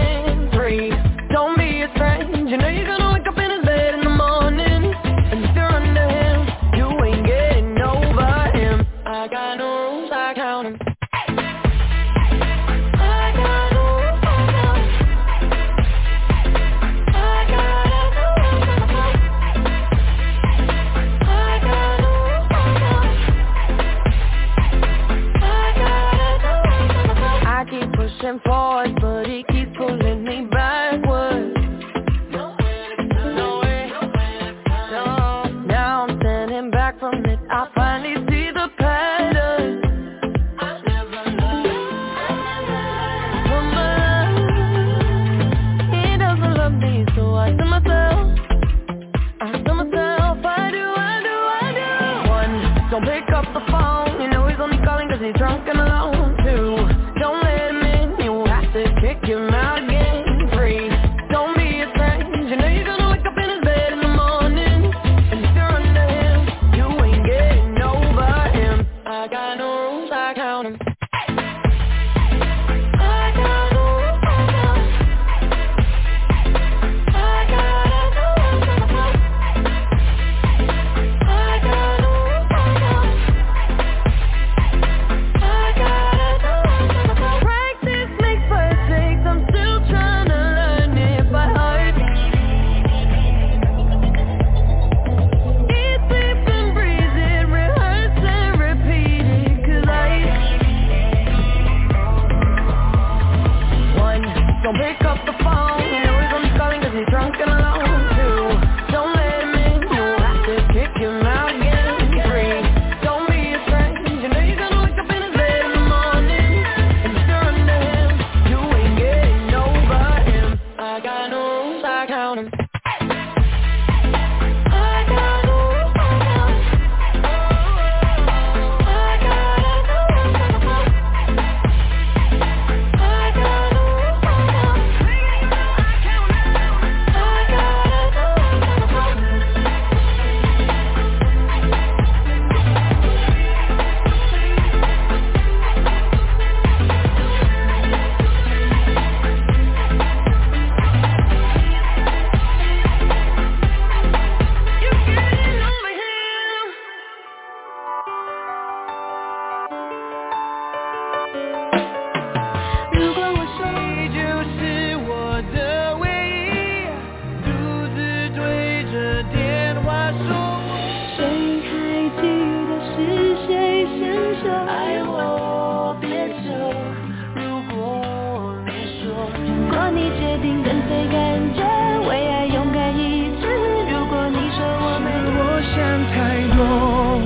[180.89, 181.63] 的感觉
[182.09, 183.47] 为爱勇敢一次
[183.93, 185.77] 如果你说我们我想
[186.09, 186.17] 太
[186.57, 187.21] 多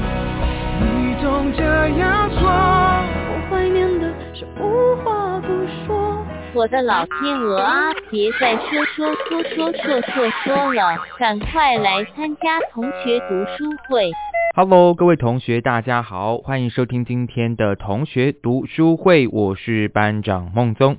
[0.81, 1.63] 你总这
[1.97, 5.47] 样说我怀念的是无话不
[5.87, 9.73] 说我的老天鹅啊别再说说说说
[10.03, 14.11] 说说了赶快来参加同学读书会
[14.57, 20.99] hello 各位同学大家好欢迎收听今天的同学读书会我是班长孟宗。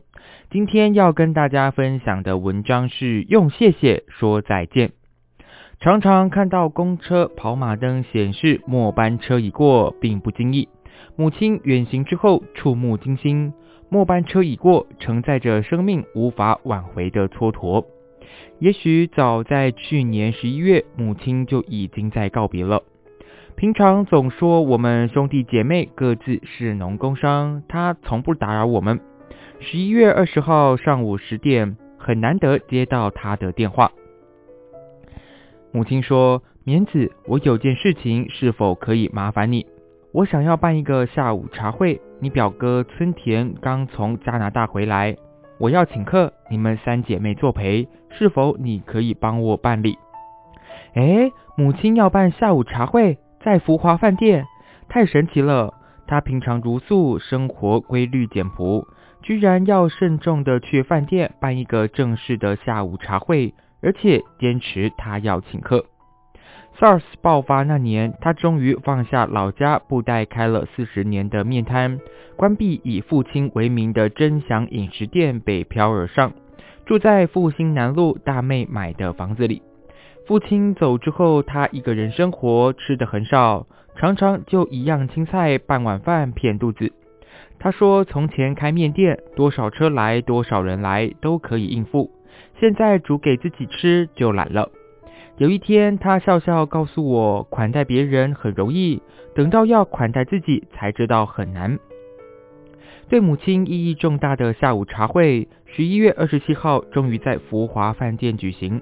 [0.53, 4.91] 今天要跟大家分享的文章是用谢谢说再见。
[5.79, 10.69] 常常看到公车跑马灯显示末班车已过，并不经意。
[11.15, 13.51] 母亲远行之后，触目惊心，
[13.89, 17.83] 末班车已过，承载着生命无法挽回的蹉跎。
[18.59, 22.83] 也许早在去年十一月，母亲就已经在告别了。
[23.55, 28.99] 平常总说我们兄弟姐妹各自是农工商，他从不打扰我们。
[29.65, 33.93] 十一月二十号上午十点，很难得接到他的电话。
[35.71, 39.65] 母亲说：“棉子，我有件事情，是否可以麻烦你？
[40.11, 45.15] 我想要办一个下午茶会，你表哥村田刚从加拿大回来，
[45.57, 49.97] 我要请客，你们三姐妹作陪，是否你可以帮我办理？”
[50.93, 54.45] 哎，母亲要办下午茶会，在福华饭店，
[54.89, 55.73] 太神奇了！
[56.05, 58.85] 她平常如素，生活规律简朴，
[59.23, 65.85] 居然要慎重的去饭店办一个正式的下午茶会，而且坚持他要请客。
[66.77, 71.99] SARS 爆发那年，他终于放下老家布袋开了四十年的面摊，
[72.35, 76.33] 关闭以父亲为名的真祥饮食店，北漂而上，
[76.85, 79.61] 住在复兴南路大妹买的房子里。
[80.25, 86.91] 父亲走之后，他一个人生活，吃的很少，常常就一样青菜半碗饭骗肚子。
[87.63, 92.11] 他说，从前开面店，多少车来，多少人来都可以应付，
[92.59, 94.69] 现在煮给自己吃就懒了。
[95.37, 99.01] 有一天，他笑笑告诉我，款待别人很容易，
[99.33, 101.79] 等到要款待自己才知道很难。
[103.07, 108.81] 对母亲意义重大的下午茶会，十一月二十七号终于在福华饭店举行。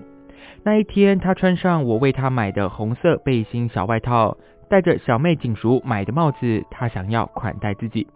[0.63, 8.07] 那一天，他穿上我为他买的红色背心小外套，戴着小妹锦淑买的帽子，他想要款待自己。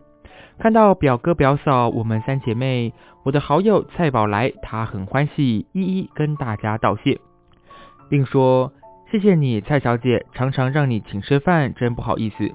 [0.58, 7.20] 看到表哥表嫂，我们三姐妹，我的好友蔡宝来，他很欢喜，一一跟大家道谢，
[8.10, 8.72] 并说
[9.12, 12.52] ：“谢谢你，蔡小姐，常常让你请吃饭，真不好意思。”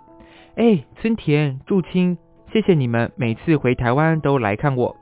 [0.56, 2.16] 哎，村田、祝清，
[2.52, 4.96] 谢谢你们每次回台湾都来看我。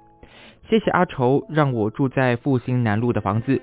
[0.69, 3.63] 谢谢阿愁，让我住在复兴南路的房子。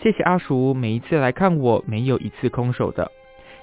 [0.00, 3.10] 谢谢阿叔，每一次来看我，没有一次空手的。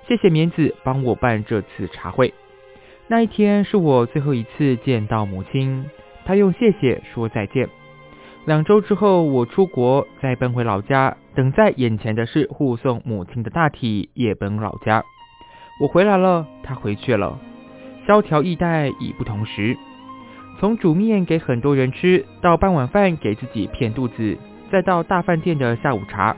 [0.08, 2.34] 谢谢棉子帮我办这次茶会。
[3.10, 5.86] 那一天是我最后一次见到母亲，
[6.26, 7.70] 她用谢谢说再见。
[8.46, 15.06] 两周之后，我出国，再奔回老家，等在眼前的是护送母亲的大体，夜奔老家。
[15.80, 17.40] 我回来了，她回去了。
[18.06, 19.78] 萧条易代已不同时，
[20.60, 24.38] 从煮面给很多人吃，到半碗饭给自己骗肚子。
[24.70, 26.36] 再到大饭店的下午茶，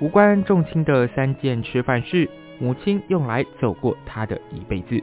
[0.00, 5.02] 无关重轻的三件吃饭事，母亲用来走过她的一辈子。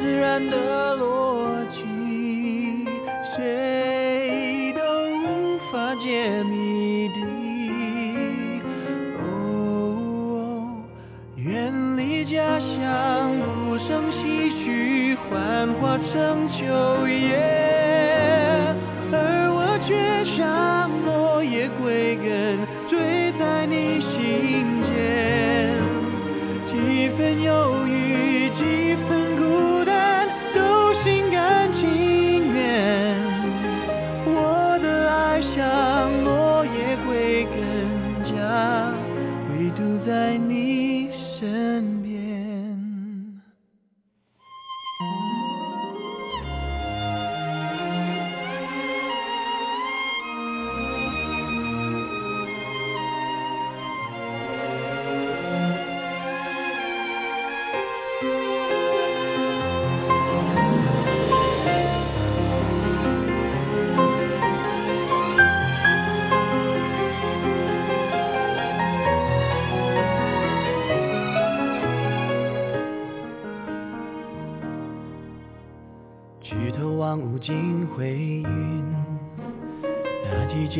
[0.00, 1.82] 自然的逻辑，
[3.34, 4.80] 谁都
[5.24, 7.14] 无法解谜底。
[9.20, 10.80] 哦，
[11.36, 12.68] 远离家乡。
[13.66, 14.20] 无声唏
[14.64, 14.64] 嘘
[15.16, 15.28] 幻
[15.74, 16.56] 化成秋
[17.08, 17.57] 叶，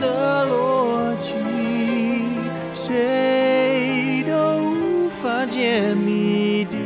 [0.00, 1.28] 的逻辑，
[2.86, 6.76] 谁都无法解谜底。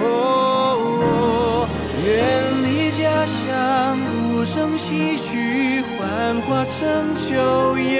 [0.00, 1.68] 哦，
[2.04, 2.06] 远
[2.64, 3.04] 离家
[3.46, 3.96] 乡，
[4.34, 5.30] 无声唏嘘，
[5.96, 6.00] 幻
[6.42, 6.80] 化成
[7.28, 7.30] 秋
[7.78, 7.90] 叶，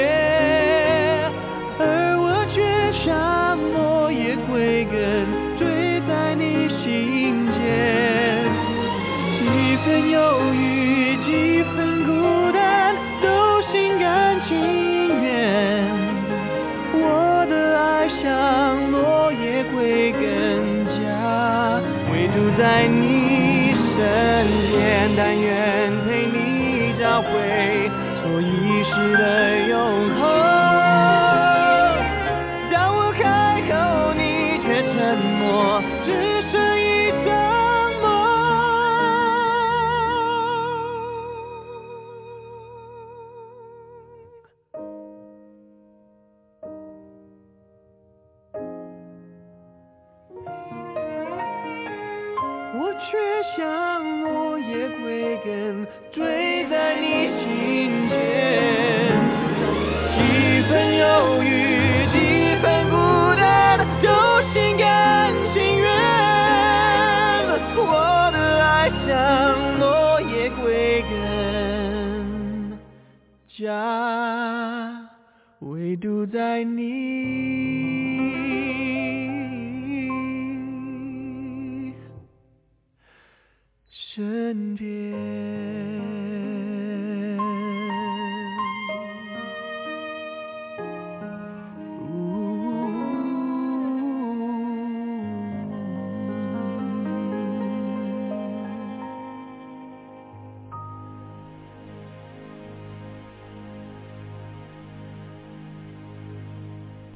[84.15, 85.42] 身边。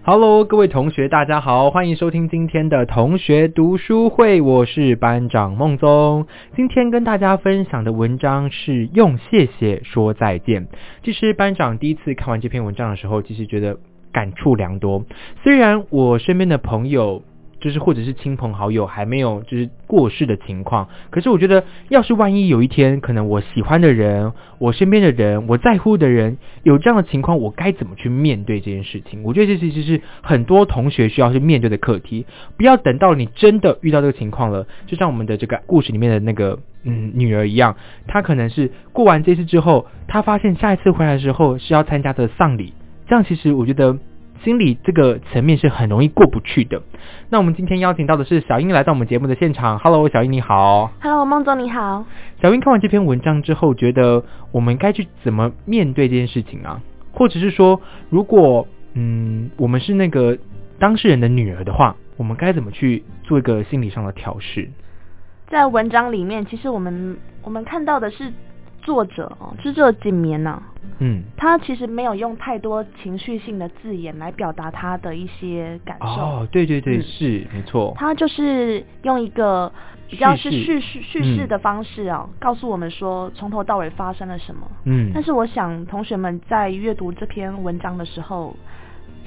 [0.08, 6.28] Hello，各位同学，大家好，欢迎收听今天的同学读书会，我是班长孟宗。
[6.54, 10.68] 今天跟大家分享的文章是用谢谢说再见。
[11.02, 13.78] 其实班长第一次看完这篇文章的时候，其实觉得
[14.12, 15.04] 感触良多。
[15.42, 17.24] 虽然我身边的朋友。
[17.66, 29.24] 就是或者是亲朋好友还没有就是过世的情况，可是我觉得，要是万一有一天，可能我喜欢的人、我身边的人、我在乎的人有这样的情况，我该怎么去面对这件事情？
[29.24, 32.24] 我觉得这其实是很多同学需要去面对的课题。
[32.56, 37.74] 不要等到你真的遇到这个情况了，就像我们的这个故事里面的那个嗯女儿一样，
[38.06, 42.74] 她可能是过完这次之后，她发现下一次回来的时候是要参加的丧礼，
[43.08, 43.98] 这样其实我觉得。
[44.46, 46.80] 心理这个层面是很容易过不去的。
[47.30, 49.80] 那我们今天邀请到的是小英来到我们节目的现场。
[49.80, 50.92] Hello，小英你好。
[51.02, 52.04] Hello，孟总你好。
[52.40, 54.22] 小英看完这篇文章之后，觉得
[54.52, 56.80] 我们该去怎么面对这件事情啊？
[57.10, 60.38] 或者是说，如果嗯我们是那个
[60.78, 64.70] 当事人的女儿的话，我们该怎么去做一个心理上的调试？
[65.48, 68.32] 在文章里面，其实我们我们看到的是
[68.86, 70.62] 作者哦，就是这景绵呐、
[71.00, 76.06] 嗯，他其实没有用太多情绪性的字眼来表达他的一些感受。
[76.06, 77.02] 哦，对对对，嗯。
[77.02, 77.92] 是没错。
[77.96, 79.70] 他就是用一个
[80.08, 84.70] 比较是叙叙事叙事的方式啊，告诉我们说从头到尾发生了什么。
[84.84, 88.54] 嗯，但是我想同学们在阅读这篇文章的时候，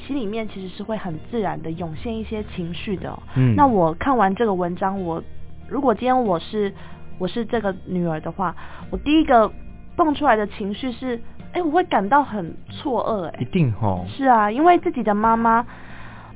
[0.08, 5.22] 心里面其实是会很自然的涌现一些情绪的哦、嗯，那我看完这个文章，我
[5.68, 6.74] 如果今天我是
[7.20, 8.56] 我是这个女儿的话，
[8.90, 9.52] 我第一个
[9.96, 11.20] 蹦出来的情绪是，
[11.52, 13.40] 哎，我会感到很错愕，哎。
[13.42, 15.66] 一，定哦，是啊，因为自己的妈妈，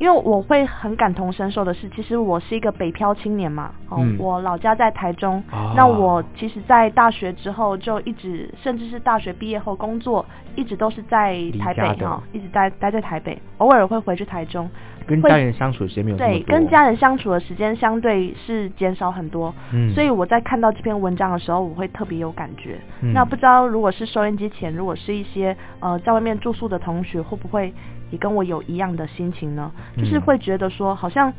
[0.04, 4.18] 因为我会很感同身受的是，其实我是一个北漂青年嘛，哦，嗯。
[4.20, 10.26] 我老家在台中，哦那我其实，在大学之后就一直，甚至是大学毕业后工作，
[10.58, 14.70] 一直都是在台北哈、一直待待在台北，偶尔会回去台中，
[15.08, 22.78] 会跟家人相处的时间没有对，跟家人相处的时间相对是减少很多，嗯，所以我在看到这篇文章的时候，我会特别有感觉。
[23.02, 23.14] 嗯。
[23.14, 27.74] 那不知道如果是收音机前，如果是一些呃在外面住宿的同学，会不会
[28.14, 29.72] 也跟我有一样的心情呢？
[29.98, 31.34] 就是嗯会觉得说，好像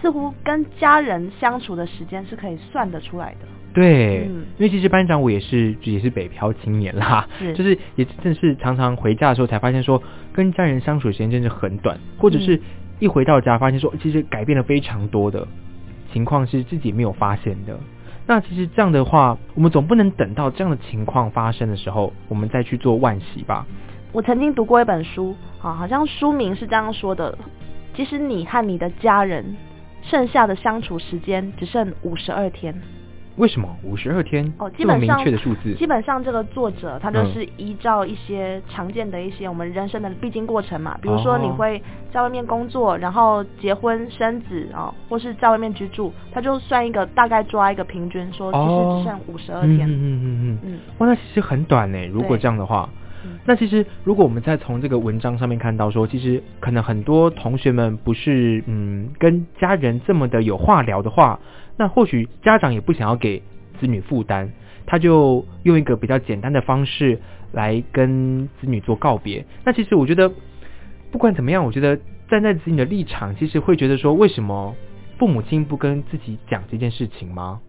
[0.00, 3.46] 似乎跟家人相处的时间是可以算得出来的。
[3.74, 12.60] 对，嗯因为其实班长我也是也是北漂青年啦，是就是也正是常常回家的时候才发现说，跟家人相处的时间真是很短，或者是嗯
[13.00, 15.46] 一回到家发现说，其实改变了非常多的
[16.14, 17.78] 情况是自己没有发现的。
[18.26, 23.66] 那其实这样的话，我们总不能等到这样的情况发生的时候，我们再去做万喜吧？
[24.12, 27.36] 我曾经读过一本书，啊，好像书名是这样说的：
[27.94, 29.56] 其实你和你的家人
[30.02, 32.74] 剩下的相处时间只剩五十二天。
[33.36, 34.52] 为什么五十二天？
[34.58, 35.72] 哦，基本上明确的数字？
[35.74, 41.82] 基本上这个作者他就嗯是依照一些常见的一些我们人生的必经过程嘛，比如说你哦会
[42.12, 49.88] 在外面工作，然后结婚生子啊、或是在外面居住，他就算一个大概抓一个平均，说其实只剩五十二天。
[49.88, 52.06] 嗯嗯嗯嗯嗯哇，那其实很短呢。
[52.08, 52.90] 如果这样的话
[53.44, 61.38] 那其实如果我们再从这个文章上面看到说，其实可能很多同学们不是嗯跟家人这么的有话聊的话，
[61.76, 63.42] 那或许家长也不想要给
[63.78, 64.50] 子女负担，
[64.86, 67.20] 他就用一个比较简单的方式
[67.52, 69.44] 来跟子女做告别。
[69.64, 70.30] 那其实我觉得，
[71.10, 71.98] 不管怎么样，我觉得
[72.28, 74.74] 站在子女的立场，其实会觉得说，为什么
[75.18, 77.60] 父母亲不跟自己讲这件事情吗？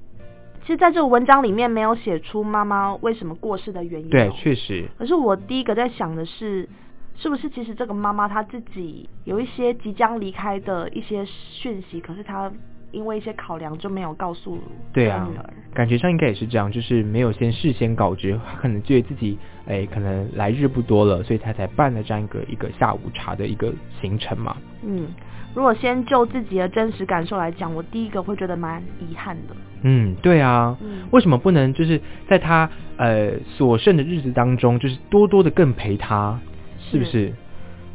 [0.62, 4.12] 其实在这个文章里面没有写出妈妈为什么过世的原因、哦。
[4.12, 6.68] 对，确实，可是我第一个在想的是，
[7.16, 12.51] 是不是其实这个妈妈她自己有一些即将离开的一些讯息，可是她
[12.91, 14.59] 因为一些考量就没有告诉
[14.93, 24.57] 对啊女儿。，感觉上应该也是这样，就是没有先事先告知，他可能觉得自己哎可能来日不多了，所以她才办了这样一个一个下午茶的一个行程嘛。
[24.84, 25.07] 嗯，
[25.54, 29.56] 如果先就自己的真实感受来讲，我第一个会觉得蛮遗憾的。
[29.84, 31.99] 嗯，对啊，嗯为什么不能就是
[32.30, 36.39] 在他呃所剩的日子当中，就是多多的更陪他，
[36.80, 37.34] 是不是？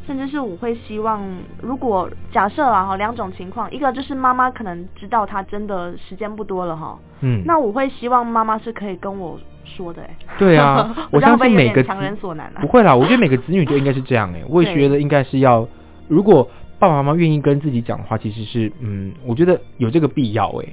[0.05, 1.21] 甚至是我会希望，
[1.61, 10.15] 如果假设啊哈两种情况，一个就是妈妈可能知道他真的时间不多了哈，嗯，那我会希望妈妈是可以跟我说的哎。
[10.37, 12.61] 对啊 我相信每个强人所难啊。
[12.61, 15.67] 不会啦，我觉得每个子女就应该是这样哎、我也觉得应该是要，
[16.07, 16.49] 如果
[16.79, 20.65] 爸爸妈妈愿意跟自己讲的话，其实是嗯，我觉得有这个必要哎、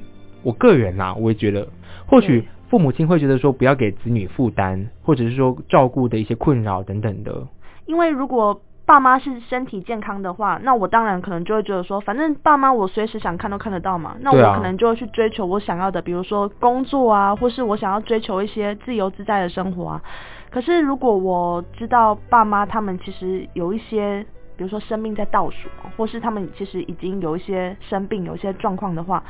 [0.43, 1.67] 我个人啦，我也觉得，
[2.07, 7.47] 或许父母亲会觉得说不要给子女负担，或者是说照顾的一些困扰等等的。
[7.87, 20.03] 因为如果爸妈是身体健康的话，那我当然可能就会觉得说，反正爸妈我随时想看都看得到嘛，那我可能就会去追求我想要的，比如说工作啊，或是我想要追求一些自由自在的生活啊。
[20.51, 24.27] 可是如果我知道爸妈他们其实有一些，
[24.57, 29.23] 比如说生命在倒数，或是他们其实已经有一些生病、有一些状况的话，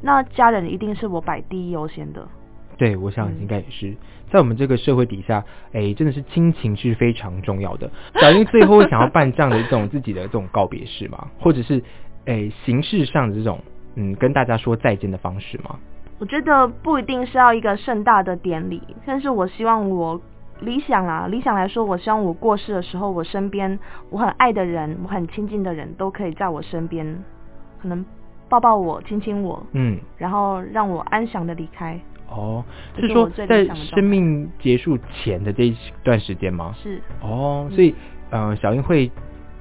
[0.00, 2.26] 那家人一定是我摆第一优先的。
[2.78, 3.94] 对，我想嗯应该也是，
[4.30, 7.88] 在我们这个社会底下，哎，真的是亲情是非常重要的。
[8.14, 11.28] 小英最后会想要办这样的一种自己的这种告别式吗？
[11.38, 11.82] 或者是，
[12.24, 13.60] 哎，形式上的这种，
[13.94, 15.78] 嗯，跟大家说再见的方式吗？
[16.18, 20.20] 我觉得不一定是要一个盛大的典礼，但是我希望我
[20.62, 23.78] 理想啊，理想来说，我希望我过世的时候，我身边
[24.10, 27.22] 我很爱的人，我很亲近的人都可以在我身边，
[27.80, 28.04] 可能
[28.48, 32.00] 抱抱我，亲亲我，嗯，然后让我安详的离开。
[32.28, 32.64] 哦，
[32.96, 36.74] 这是说在生命结束前的这一段时间吗？
[36.82, 37.94] 是，哦，嗯所以，
[38.30, 39.10] 呃，小英会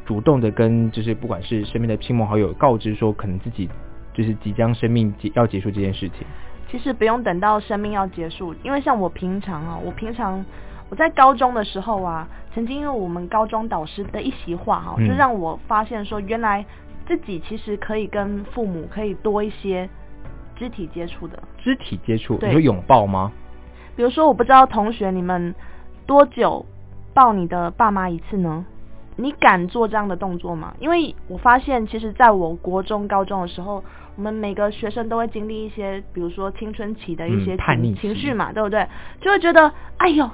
[0.06, 3.68] 主动的跟就是不管是身边的亲朋好友告知说，可能自己
[4.14, 6.26] 就是即将生命结要结束这件事情。
[6.70, 10.46] 其实不用等到生命要结束，因为像我平常啊，我平常
[10.92, 16.64] 我在高中的时候啊，曾经因为我们高中导师的一席话哈、嗯就让我发现说，原来
[17.08, 19.90] 自己其实可以跟父母可以多一些
[20.58, 21.42] 肢体接触的。
[21.58, 23.32] 肢体接触，你说拥抱吗？
[23.96, 25.56] 比如说，我不知道同学你们
[26.06, 26.66] 多久
[27.14, 28.66] 抱你的爸妈一次呢？
[29.16, 30.74] 你敢做这样的动作吗？
[30.80, 33.84] 因为我发现，其实在我国中、高中的时候，
[34.18, 38.88] 我们每个学生都会经历一些，比如说青春期的一些叛逆情绪嘛，对不对？
[39.22, 40.30] 就会觉得，哎呦，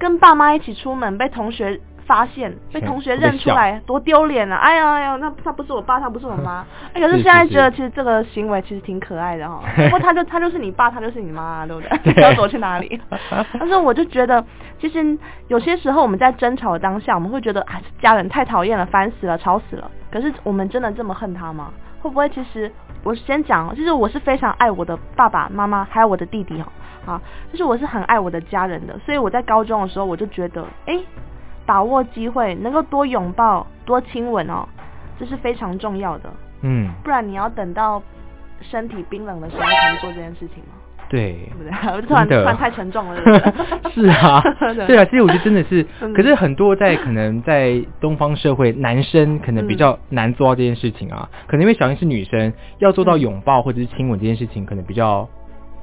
[0.00, 4.56] 跟爸妈一起出门被同学发现，被同学认出来，多丢脸啊！
[4.56, 6.64] 哎呀哎呀，那他不是我爸，他不是我妈。
[6.94, 11.98] 哎，可是是现在觉得其实这个行为其实挺可爱的哈、 不过他就他就是你爸，他就是你妈，对不对？
[11.98, 13.00] 对你要躲去哪里？
[13.60, 14.44] 但是我就觉得，
[14.80, 15.16] 其实
[15.48, 19.88] 有些时候我们在争吵的当下，我们会觉得啊，家人太讨厌了，烦死了，吵死了。
[20.10, 21.70] 可是我们真的这么恨他吗？
[22.00, 22.70] 会不会其实
[23.02, 26.66] 我先讲，就是我是非常爱我的爸爸妈妈，还有我的弟弟哦，
[27.12, 31.00] 啊，就是我是很爱我的家人的，所以我在高中的时候我就觉得，哎，
[31.64, 34.66] 把握机会，能够多拥抱、多亲吻哦，
[35.18, 36.30] 这是非常重要的。
[36.62, 38.02] 嗯，不然你要等到
[38.60, 40.74] 身体冰冷的时候才能做这件事情吗？
[41.10, 41.72] 对，对不对？
[41.92, 43.20] 我就突然突然太沉重了，
[43.92, 44.40] 是啊，
[44.76, 44.86] 对。
[44.86, 46.14] 对啊，其实我觉得真的是，嗯。
[46.14, 53.20] 可是很多在可能在东方社会，男生可能比较难做到这件事情啊，可能因为小英是女生，要做到嗯。
[53.20, 55.28] 拥抱或者是亲吻这件事情，可能比较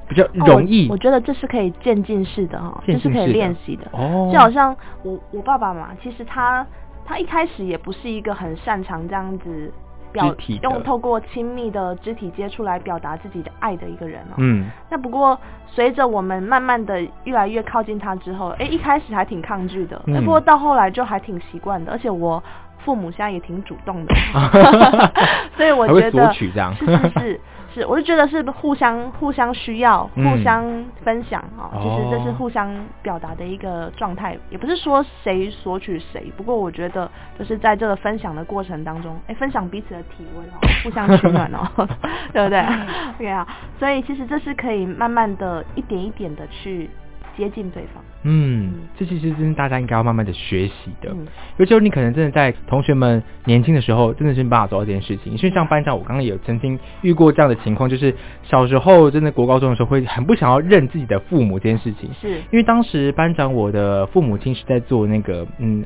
[0.08, 0.86] 比较容易。
[0.86, 0.92] 哦我。
[0.94, 3.84] 我觉得这是可以渐进式的哈，这是可以练习的。
[3.92, 6.66] 哦，就好像我我爸爸嘛，其实他
[7.04, 9.70] 他一开始也不是一个很擅长这样子
[10.12, 14.34] 表用透过亲密的肢体接触来表达自己的爱的一个人哦。
[14.38, 22.42] 嗯，那不过随着我们慢慢的越来越靠近他之后，哎，一开始还挺抗拒的，不过到后来就还挺习惯的，而且我
[22.78, 24.14] 父母现在也挺主动的，
[25.56, 26.86] 所以我觉得是是
[27.18, 27.40] 是
[27.78, 30.28] 是，我就觉得是互相互相需要，嗯。
[30.28, 30.64] 互相
[31.04, 31.80] 分享啊、哦。
[31.82, 41.66] 其实这是互相表达的一个状态，也不是说谁索取谁，不过我觉得就是在这个分享的过程当中，哎，分享彼此的体温哦，互相取暖哦，
[42.32, 42.60] 对不对？
[43.18, 43.46] OK 啊，
[43.78, 46.90] 所以其实这是可以慢慢的一点一点的去
[47.38, 48.04] 接近对方。
[48.24, 51.10] 嗯，这其实真是大家应该要慢慢的学习的。
[51.12, 51.26] 嗯
[51.56, 55.32] 尤其是你可能真的在同学们年轻的时候，真的是没办法做到这件事情。
[55.32, 62.10] 因为像班长，我刚刚也有曾经遇过这样的情况，就是小时候真的国高中的时候，会很不想要认自己的父母这件事情。
[62.20, 65.84] 是因为当时班长我的父母亲是在做那个嗯。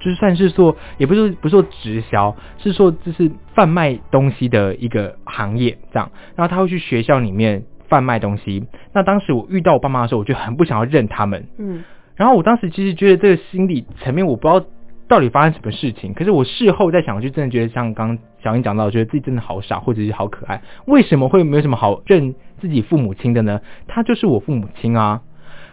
[0.00, 6.10] 就是算是做，也不是不是说直销，是说就是贩卖东西的一个行业这样。
[6.36, 8.66] 然后他会去学校里面贩卖东西。
[8.92, 11.46] 那当时我遇到我爸妈的时候，我就很不想要认他们。
[11.58, 11.84] 嗯
[12.16, 14.64] 然后我当时其实觉得这个心理层面，我不知道
[15.08, 16.14] 到底发生什么事情。
[16.14, 20.62] 可是我事后再想，就真的觉得像刚刚小英讲到，觉得自己真的好傻，或者是好可爱。
[20.86, 23.60] 为什么会没有什么好认自己父母亲的呢？
[23.88, 25.22] 他就是我父母亲啊。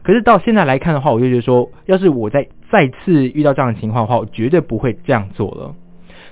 [0.01, 5.75] 可是到现在来看的话，我就觉得说，要是我再再次遇到这样的情况的话，我绝对不会这样做了。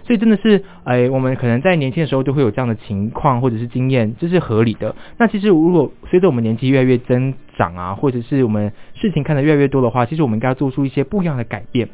[0.10, 4.96] 所以真的是，哎，我们可能在年轻的时候就会有这样的情况或者是经验，这是合理的。
[5.20, 11.90] 那其实如果随着我们年纪越来越增长啊，或者是我们事情看得越来越多的话，其实我们应该要做出一些不一样的改变。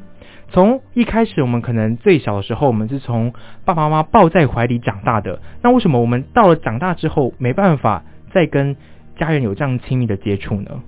[0.48, 3.34] 从一开始，我们可能最小的时候，我们是从
[3.66, 5.42] 爸爸妈妈抱在怀里长大的。
[5.62, 8.78] 那为什么我们到了长大之后，没办法再跟
[9.18, 10.82] 家人有这样亲密的接触呢？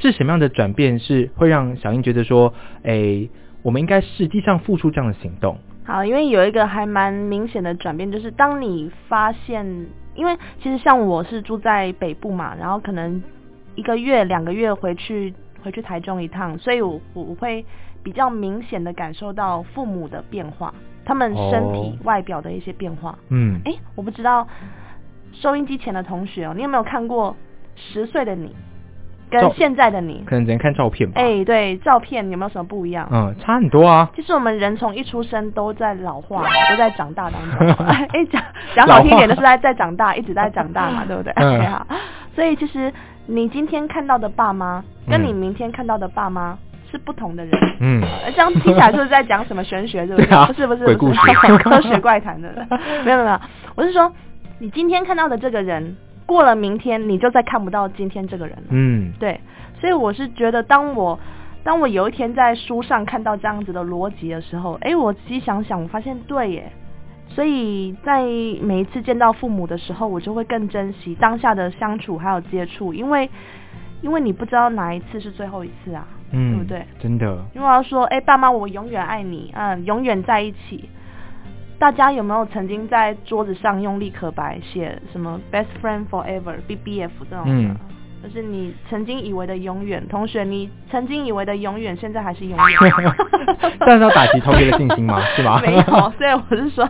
[0.00, 2.54] 是什么样的转变是会让小英觉得说，
[2.84, 3.28] 哎，
[3.62, 5.58] 我们应该实际上付出这样的行动？
[5.88, 9.64] 好，因为有一个还蛮明显的转变，就是当你发现，
[10.14, 13.22] 因为其实像我是住在北部嘛，然后可能
[13.74, 15.32] 一个月、两个月回去
[15.64, 17.64] 回去台中一趟，所以我我我会
[18.02, 20.74] 比较明显的感受到父母的变化，
[21.06, 23.18] 他们身体哦外表的一些变化。
[23.30, 24.46] 嗯，哎、我不知道
[25.32, 27.34] 收音机前的同学哦，你有没有看过
[27.76, 28.54] 十岁的你
[29.30, 30.22] 跟现在的你？
[30.26, 31.20] 可能只能看照片吧。
[31.20, 33.08] 哎、对，照片有没有什么不一样？
[33.12, 34.10] 嗯，差很多啊。
[34.14, 37.86] 其实我们人从一出生都在老化， 都在长大当中。
[37.86, 38.42] 哎，讲
[38.74, 41.32] 讲好听一点，就是在在长大，一直在长大嘛， 对不对？
[41.36, 41.86] 嗯好。
[42.34, 42.92] 所以其实
[43.26, 46.56] 你今天看到的爸妈，跟你嗯明天看到的爸妈
[46.90, 47.52] 是不同的人。
[47.80, 51.10] 嗯，呃这样听起来就是在讲什么玄学，对不对啊不是不是不鬼故
[51.58, 52.48] 科学怪谈的，
[53.04, 53.40] 没有没有，
[53.74, 54.12] 我是说，
[54.60, 55.96] 你今天看到的这个人，
[56.28, 58.64] 过了明天你就再看不到今天这个人了。
[58.68, 59.40] 嗯，对，
[59.80, 61.18] 所以我是觉得，当我
[61.64, 66.70] 当我有一天在书上看到这样子的逻辑的时候，哎，我仔细想想，我发现对耶。
[67.30, 68.22] 所以在
[68.60, 73.30] 每一次见到父母的时候，我就会更珍惜当下的相处还有接触，因为
[74.02, 76.84] 因为你不知道哪一次是最后一次啊，嗯，对不对？
[76.98, 80.90] 真的，因为我要说，哎，爸妈，我永远爱你，嗯，永远在一起。
[81.78, 87.50] 大家有没有曾经在桌子上用立可白写什么 “best friend forever” BBF 这种的？
[87.52, 87.76] 嗯
[88.20, 93.14] 就是你曾经以为的永远，同学，你曾经以为的永远，现在还是永远。
[93.78, 95.22] 这样是要打击同学的信心吗？
[95.36, 95.62] 是吧？
[95.64, 95.82] 没有，
[96.18, 96.88] 所以我是说，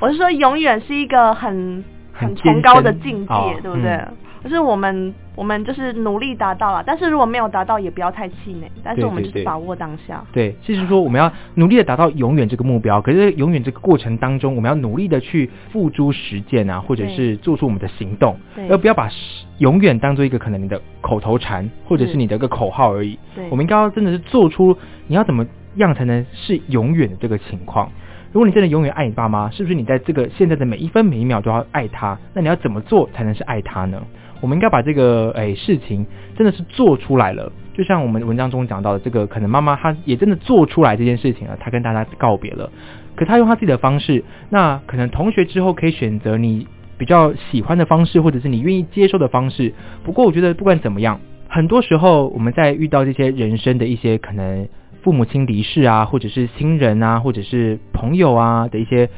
[0.00, 1.84] 我是说，永远是一个很
[2.14, 3.90] 很崇高的境界，哦对不对？
[3.90, 8.70] 嗯就是我们我们就是努力达到了，但是如果没有达到，也不要太气馁。
[8.82, 10.24] 但是我们就是把握当下。
[10.32, 23.18] 对，就是说我们要努力的达到永远这个目标，可是永远这个过程当中，我们要努力的去付诸实践啊，或者是做出我们的行动，对而不要把实永远当做一个可能你的口头禅，或者是是你的一个口号而已。
[23.34, 24.76] 对我们应该要真的是做出
[25.06, 27.90] 你要怎么样才能是永远的这个情况。
[28.32, 32.16] 如果你真的永远爱你爸妈，是不是你在这个现在的每一分每一秒都要爱他？
[32.32, 34.00] 那你要怎么做才能是爱他呢？
[34.40, 42.70] 我们应该把这个诶、事情真的是做出来了，就像我们文章中讲到的，这个可能妈妈她也真的做出来这件事情了，她跟大家告别了，
[43.14, 46.66] 可她用她自己的方式，那可能同学之后可以选择你
[46.98, 49.74] 比较喜欢的方式，或者是你愿意接受的方式。
[50.04, 54.68] 不过我觉得不管怎么样，很多时候我们在遇到这些人生的一些可能
[55.02, 59.08] 父母亲离世啊，或者是亲人啊，或者是朋友啊的一些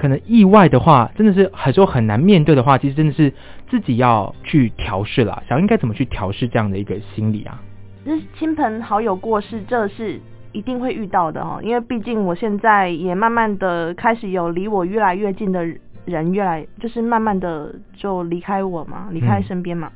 [0.00, 3.30] 可能意外的话，真的是很多很难面对的话，其实真的是
[3.68, 5.42] 自己要去调试了。
[5.46, 7.60] 想应该怎么去调试这样的一个心理啊？
[8.06, 10.18] 就是亲朋好友过世，这是
[10.52, 15.62] 一定会遇到的哈，因为毕竟我现在也慢慢的开始有离我越来越近的
[16.06, 19.92] 人，越来就是慢慢的就离开我嘛，离开身边嘛。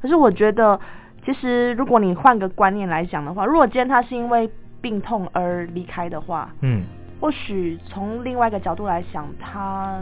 [0.00, 0.80] 可是我觉得，
[1.24, 4.50] 其实如果你换个观念来讲的话，如果今天他是因为
[4.80, 6.82] 病痛而离开的话，嗯，
[7.22, 9.96] 或许从另外一个角度来想，他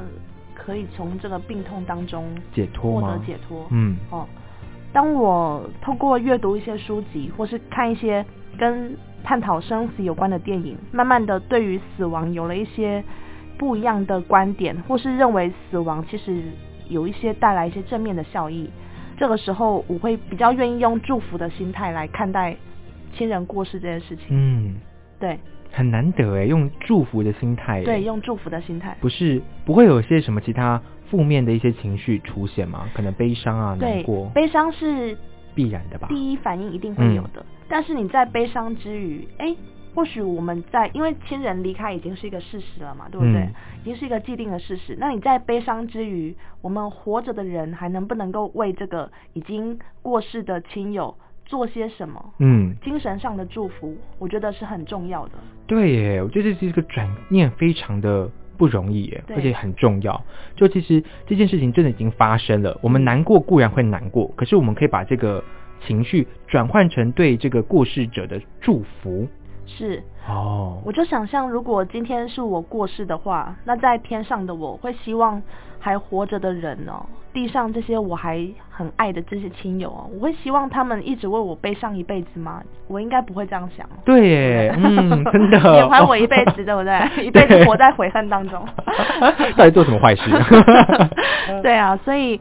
[0.54, 3.18] 可以从这个病痛当中解脱获得？
[3.26, 3.66] 解脱。
[3.70, 4.26] 嗯哦，
[4.90, 8.24] 当我透过阅读一些书籍，或是看一些
[8.58, 13.04] 跟探讨生死有关的电影，慢慢的对于死亡有了一些
[13.58, 16.42] 不一样的观点，或是认为死亡其实
[16.88, 18.70] 有一些带来一些正面的效益。
[19.18, 22.56] 这个时候，我会比较愿意用祝福的心态来看待
[23.12, 24.28] 亲人过世这件事情。
[24.30, 24.76] 嗯，
[25.18, 25.38] 对
[25.72, 28.96] 很难得哎，用祝福的心态，对，，用祝福的心态。
[29.00, 32.88] 不是不会有些什么其他负面的一些情绪出现吗？
[32.94, 35.16] 可能悲伤啊、难过，，悲伤是
[35.54, 36.08] 必然的吧？
[36.08, 37.44] 第一反应一定会有的。
[37.68, 39.54] 但是你在悲伤之余，哎，
[39.94, 43.40] 或许我们在因为亲人离开已经是一个事实了嘛，对不对？
[43.42, 44.94] 嗯已经是一个既定的事实。
[45.00, 51.14] 那你在悲伤之余，我们活着的人还能不能够为这个已经过世的亲友
[51.50, 52.32] 做些什么？
[52.38, 55.32] 嗯，精神上的祝福，我觉得是很重要的。
[55.66, 60.24] 对耶，我觉得这是一个转念非常的不容易耶，而且很重要。
[60.54, 65.42] 就其实这件事情真的已经发生了，我们难过固然会难过，可是我们可以把这个
[65.84, 69.26] 情绪转换成对这个过世者的祝福。
[69.78, 75.40] 是，哦，我就想象，如果今天是我过世的话，那在天上的我会希望
[75.78, 82.62] 还活着的人哦，地上这些我还很爱的这些亲友哦，我会希望他们一直为我悲伤一辈子吗？
[82.88, 83.96] 我应该不会这样想哦。
[84.04, 87.24] 对耶，嗯， 真的，缅怀我一辈子，对不 对？
[87.24, 88.60] 一辈子活在悔恨当中。
[89.56, 90.30] 到底做什么坏事？
[91.62, 92.40] 对啊，所以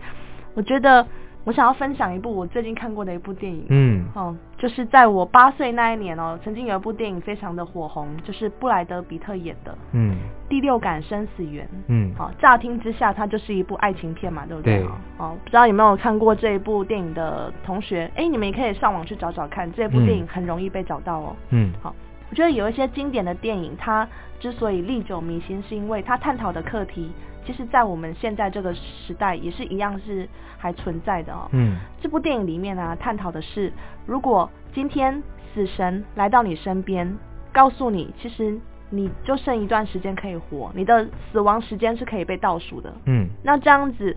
[0.55, 1.05] 我觉得
[1.45, 3.65] 我想要分享一部我最近看过的一部电影。
[3.69, 10.15] 嗯哦，就是在我八岁那一年哦，曾经有一部电影非常的火红，就是布莱德比特演的《嗯
[10.47, 11.65] 第六感生死缘》。
[11.87, 14.79] 嗯，好，乍听之下它就是一部爱情片嘛，对不对？
[14.79, 14.87] 对
[15.17, 21.35] 哦，不知道有没有看过这一部电影的同学，哎，你们也可以上网去找找看，这部电影很容易被找到哦。
[21.49, 21.95] 嗯好
[22.29, 24.07] 我觉得有一些经典的电影，它
[24.39, 27.11] 之所以历久弥新，是因为它探讨的课题，
[27.49, 31.49] 其实在我们现在这个时代也是一样是还存在的哦。
[31.51, 33.73] 嗯这部电影里面呢、探讨的是，
[34.05, 37.17] 如果今天死神来到你身边，
[37.51, 38.55] 告诉你，其实
[38.91, 42.93] 你就剩一段时间可以活，你的死亡时间是可以被倒数的。
[43.05, 44.15] 嗯那这样子，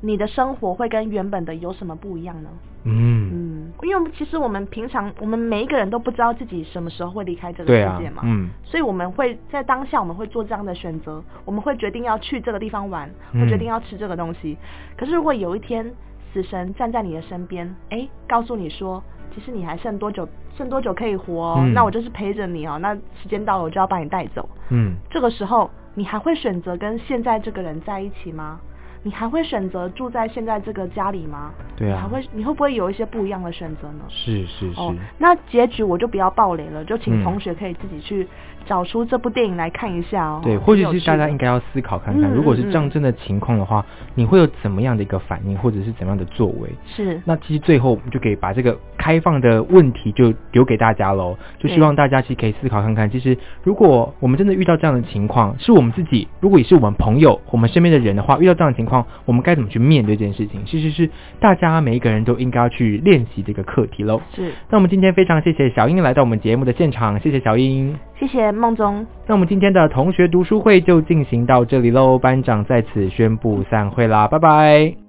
[0.00, 2.50] 你的生活会跟原本的有什么不一样呢？
[2.84, 3.37] 嗯，嗯，
[3.82, 14.56] 因为其实我们平常我们每一个人都不知道自己什么时候会离开这个世界嘛，，嗯所以我们会在当下我们会做这样的选择，我们会决定要去这个地方玩，嗯会决定要吃这个东西。
[14.96, 15.88] 可是如果有一天
[16.32, 19.02] 死神站在你的身边，哎，告诉你说，
[19.34, 24.48] 其实你还剩多久，剩多久可以活哦，嗯那我就是陪着你哦，那时间到了我就要把你带走。
[24.70, 28.60] 嗯这个时候，你还会选择跟现在这个人在一起吗？
[29.02, 31.52] 你还会选择住在现在这个家里吗？
[31.76, 34.04] 对啊你还会，你会不会有一些不一样的选择呢？
[34.08, 38.26] 是是是，哦，那结局我就不要暴雷了，就请嗯同学可以自己去
[38.68, 40.40] 找出这部电影来看一下哦。
[40.44, 46.68] 对，或许是大家应该要思考看看，嗯如果是嗯这样真的情况的话，你会有怎么样的一个反应，或者是怎么样的作为？
[46.86, 60.60] 是那其实最后我们就可以把这个开放的问题就留给大家喽，就希望大家其实可以思考看看，其实如果我们真的遇到这样的情况，是我们自己，如果也是我们朋友、我们身边的人的话，遇到这样的情况，我们该怎么去面对这件事情？
[60.66, 61.08] 其实是
[61.40, 64.20] 大家每一个人都应该要去练习这个课题喽。
[64.34, 67.96] 是，那我们今天非常谢谢小英来到我们节目的现场，谢谢小英。
[68.18, 69.06] 谢谢孟总。
[69.26, 75.07] 那我们今天的同学读书会就进行到这里喽，班长在此宣布散会啦，拜拜。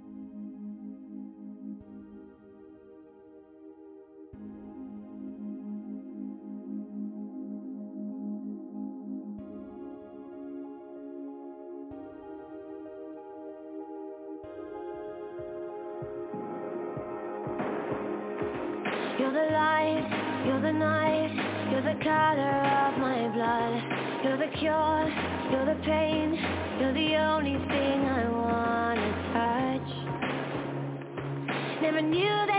[32.00, 32.59] Never knew that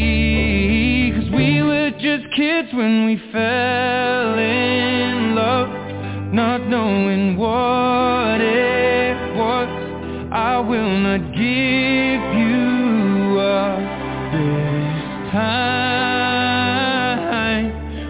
[2.41, 5.69] Kids when we fell in love,
[6.33, 9.69] not knowing what it was.
[10.31, 13.77] I will not give you up
[14.33, 16.01] this time.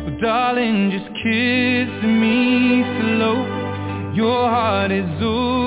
[0.07, 3.38] Oh, darling, just kiss me slow.
[4.15, 5.61] Your heart is all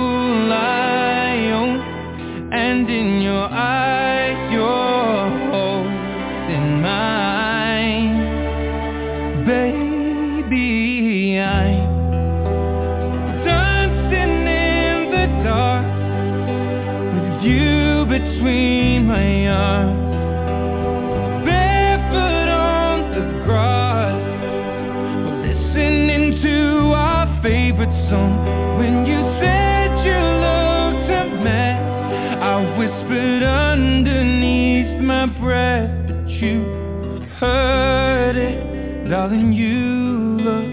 [39.25, 40.71] Darling, you look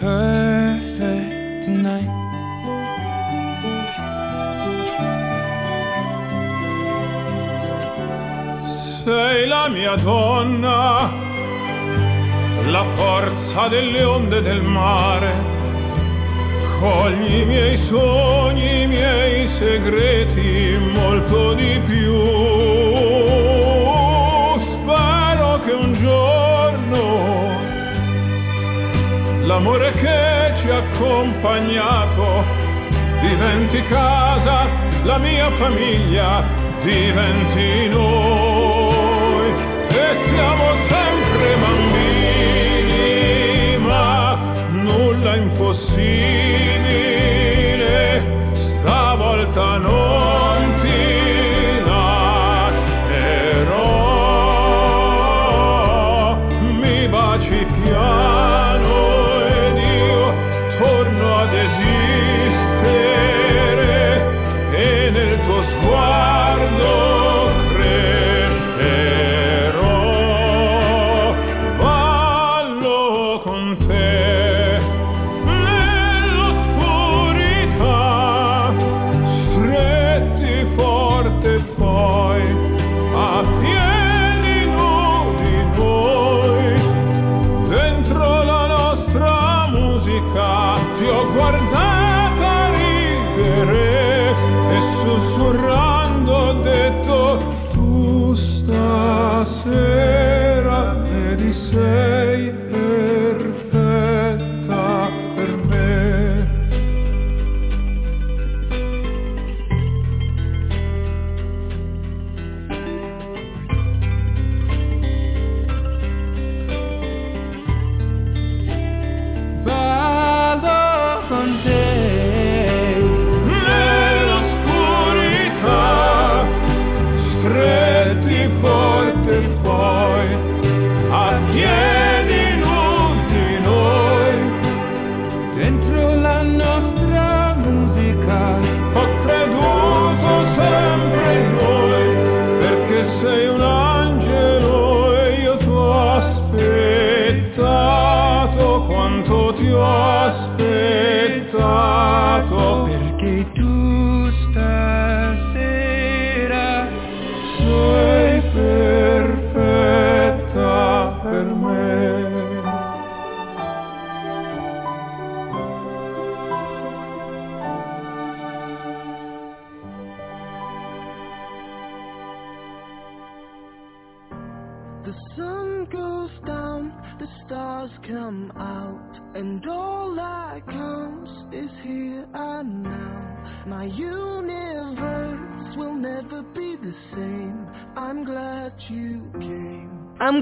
[0.00, 2.08] perfect tonight.
[9.04, 11.12] sei la mia donna,
[12.70, 15.34] la forza delle onde del mare,
[16.80, 22.13] cogli i miei sogni, i miei segreti, molto di più.
[29.54, 32.44] L'amore che ci ha accompagnato
[33.20, 34.66] diventi casa,
[35.04, 36.44] la mia famiglia
[36.82, 39.52] diventi noi.
[39.90, 42.23] E siamo sempre bambini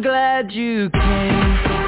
[0.02, 1.81] glad you came.